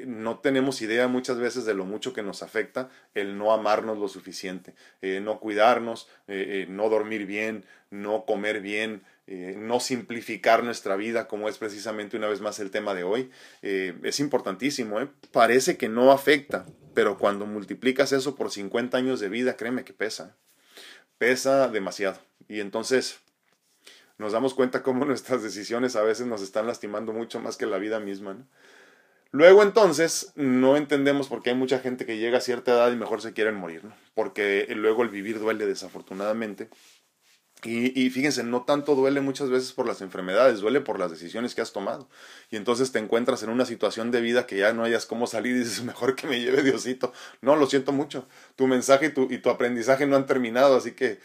[0.06, 4.08] no tenemos idea muchas veces de lo mucho que nos afecta el no amarnos lo
[4.08, 11.30] suficiente, eh, no cuidarnos, eh, no dormir bien, no comer bien, no simplificar nuestra vida,
[11.30, 13.32] como es precisamente una vez más el tema de hoy.
[13.62, 14.98] es importantísimo,
[15.32, 19.94] parece que no afecta, pero cuando multiplicas eso por 50 años de vida, créeme que
[19.94, 20.36] pesa,
[21.18, 22.20] pesa demasiado.
[22.50, 23.22] Y entonces
[24.18, 27.78] nos damos cuenta cómo nuestras decisiones a veces nos están lastimando mucho más que la
[27.78, 28.38] vida misma.
[29.34, 32.96] Luego entonces no entendemos por qué hay mucha gente que llega a cierta edad y
[32.96, 33.96] mejor se quieren morir, ¿no?
[34.14, 36.70] Porque luego el vivir duele desafortunadamente.
[37.64, 41.56] Y, y, fíjense, no tanto duele muchas veces por las enfermedades, duele por las decisiones
[41.56, 42.10] que has tomado.
[42.52, 45.56] Y entonces te encuentras en una situación de vida que ya no hayas cómo salir
[45.56, 47.12] y dices, mejor que me lleve Diosito.
[47.42, 48.28] No, lo siento mucho.
[48.56, 51.20] Tu mensaje y tu, y tu aprendizaje no han terminado, así que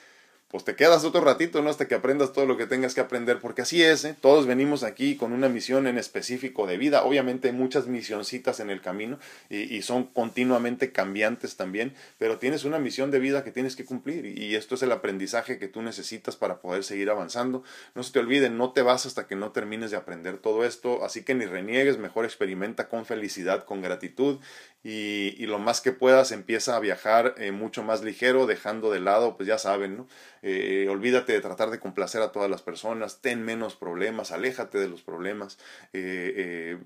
[0.51, 1.69] pues te quedas otro ratito, ¿no?
[1.69, 4.17] Hasta que aprendas todo lo que tengas que aprender, porque así es, ¿eh?
[4.19, 7.05] Todos venimos aquí con una misión en específico de vida.
[7.05, 9.19] Obviamente hay muchas misioncitas en el camino
[9.51, 13.85] y, y, son continuamente cambiantes también, pero tienes una misión de vida que tienes que
[13.85, 17.63] cumplir y esto es el aprendizaje que tú necesitas para poder seguir avanzando.
[17.95, 21.05] No se te olvide, no te vas hasta que no termines de aprender todo esto,
[21.05, 24.39] así que ni reniegues, mejor experimenta con felicidad, con gratitud
[24.83, 29.01] y, y lo más que puedas empieza a viajar eh, mucho más ligero, dejando de
[29.01, 30.09] lado, pues ya saben, ¿no?
[30.43, 34.89] Eh, olvídate de tratar de complacer a todas las personas, ten menos problemas, aléjate de
[34.89, 35.59] los problemas,
[35.93, 36.79] eh, eh,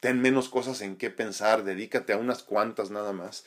[0.00, 3.46] ten menos cosas en qué pensar, dedícate a unas cuantas nada más,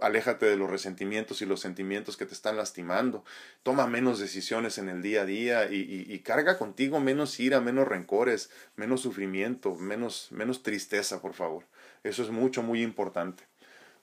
[0.00, 3.24] aléjate de los resentimientos y los sentimientos que te están lastimando,
[3.62, 7.86] toma menos decisiones en el día a día y, y carga contigo menos ira, menos
[7.86, 11.64] rencores, menos sufrimiento, menos, menos tristeza, por favor.
[12.02, 13.44] Eso es mucho, muy importante.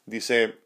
[0.05, 0.57] Dice,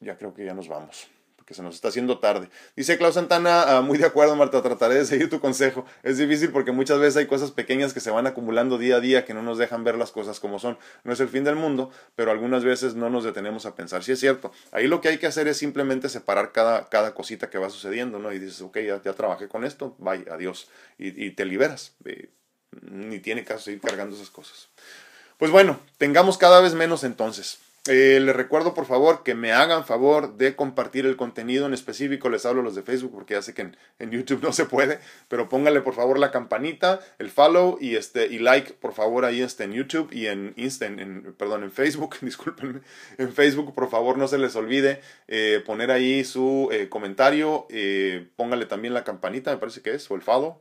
[0.00, 1.08] ya creo que ya nos vamos
[1.44, 2.48] que se nos está haciendo tarde.
[2.76, 5.84] Dice Klaus Santana, ah, muy de acuerdo Marta, trataré de seguir tu consejo.
[6.02, 9.24] Es difícil porque muchas veces hay cosas pequeñas que se van acumulando día a día
[9.24, 10.78] que no nos dejan ver las cosas como son.
[11.04, 14.02] No es el fin del mundo, pero algunas veces no nos detenemos a pensar.
[14.02, 17.50] Sí es cierto, ahí lo que hay que hacer es simplemente separar cada, cada cosita
[17.50, 18.32] que va sucediendo, ¿no?
[18.32, 20.68] Y dices, ok, ya, ya trabajé con esto, bye, adiós.
[20.98, 21.94] Y, y te liberas.
[22.82, 24.68] ni tiene caso seguir cargando esas cosas.
[25.38, 27.58] Pues bueno, tengamos cada vez menos entonces.
[27.86, 31.66] Eh, les recuerdo por favor que me hagan favor de compartir el contenido.
[31.66, 32.30] En específico.
[32.30, 35.48] Les hablo los de Facebook porque ya sé que en, YouTube no se puede, pero
[35.48, 39.64] póngale por favor la campanita, el follow y este y like por favor ahí este,
[39.64, 42.80] en YouTube y en Insta, en, perdón, en Facebook, discúlpenme,
[43.18, 47.66] en Facebook por favor no se les olvide eh, poner ahí su eh, comentario,
[48.36, 50.58] póngale también la campanita, me parece que es, o el follow,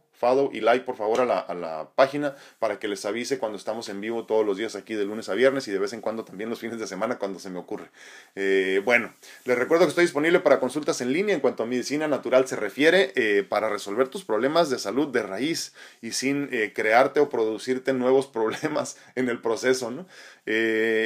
[0.53, 3.89] y like por favor a la, a la página para que les avise cuando estamos
[3.89, 6.23] en vivo todos los días aquí de lunes a viernes y de vez en cuando
[6.23, 7.89] también los fines de semana cuando se me ocurre.
[8.35, 9.13] Eh, bueno,
[9.43, 12.55] les recuerdo que estoy disponible para consultas en línea en cuanto a medicina natural se
[12.55, 17.29] refiere eh, para resolver tus problemas de salud de raíz y sin eh, crearte o
[17.29, 19.91] producirte nuevos problemas en el proceso.
[19.91, 20.05] ¿no?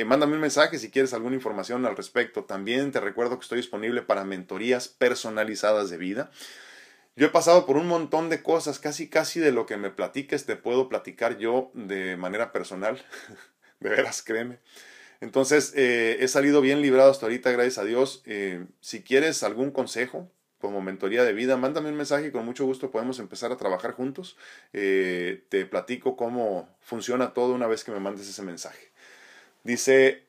[0.05, 2.43] mándame un mensaje si quieres alguna información al respecto.
[2.43, 6.32] También te recuerdo que estoy disponible para mentorías personalizadas de vida.
[7.18, 10.45] Yo he pasado por un montón de cosas, casi casi de lo que me platiques
[10.45, 13.03] te puedo platicar yo de manera personal,
[13.80, 14.59] de veras, créeme.
[15.20, 18.22] Entonces, eh, he salido bien librado hasta ahorita, gracias a Dios.
[18.28, 22.65] Eh, si quieres algún consejo como mentoría de vida, mándame un mensaje y con mucho
[22.65, 24.38] gusto podemos empezar a trabajar juntos.
[24.74, 28.91] Eh, te platico cómo funciona todo una vez que me mandes ese mensaje.
[29.63, 30.28] Dice,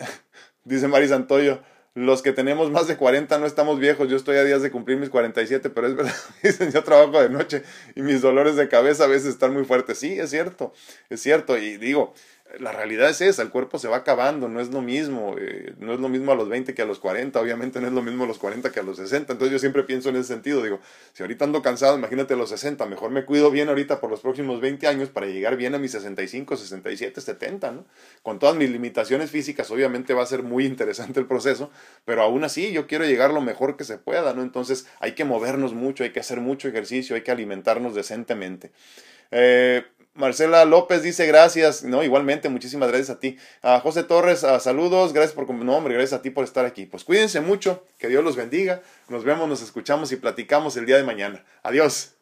[0.64, 1.62] dice Mari Santoyo,
[1.98, 4.98] los que tenemos más de 40 no estamos viejos, yo estoy a días de cumplir
[4.98, 7.62] mis 47, pero es verdad, dicen, yo trabajo de noche
[7.96, 9.98] y mis dolores de cabeza a veces están muy fuertes.
[9.98, 10.72] Sí, es cierto,
[11.10, 11.58] es cierto.
[11.58, 12.14] Y digo,
[12.58, 15.92] la realidad es esa, el cuerpo se va acabando, no es lo mismo, eh, no
[15.92, 18.24] es lo mismo a los 20 que a los 40, obviamente no es lo mismo
[18.24, 20.80] a los 40 que a los 60, entonces yo siempre pienso en ese sentido, digo,
[21.12, 24.20] si ahorita ando cansado, imagínate a los 60, mejor me cuido bien ahorita por los
[24.20, 27.84] próximos 20 años para llegar bien a mis 65, 67, 70, ¿no?
[28.22, 31.70] Con todas mis limitaciones físicas, obviamente va a ser muy interesante el proceso,
[32.06, 34.42] pero aún así yo quiero llegar lo mejor que se pueda, ¿no?
[34.42, 38.72] Entonces hay que movernos mucho, hay que hacer mucho ejercicio, hay que alimentarnos decentemente.
[39.30, 39.84] Eh,
[40.18, 43.38] Marcela López dice gracias, no, igualmente, muchísimas gracias a ti.
[43.62, 46.86] A José Torres, saludos, gracias por, no, hombre, gracias a ti por estar aquí.
[46.86, 50.96] Pues cuídense mucho, que Dios los bendiga, nos vemos, nos escuchamos y platicamos el día
[50.96, 51.44] de mañana.
[51.62, 52.17] Adiós.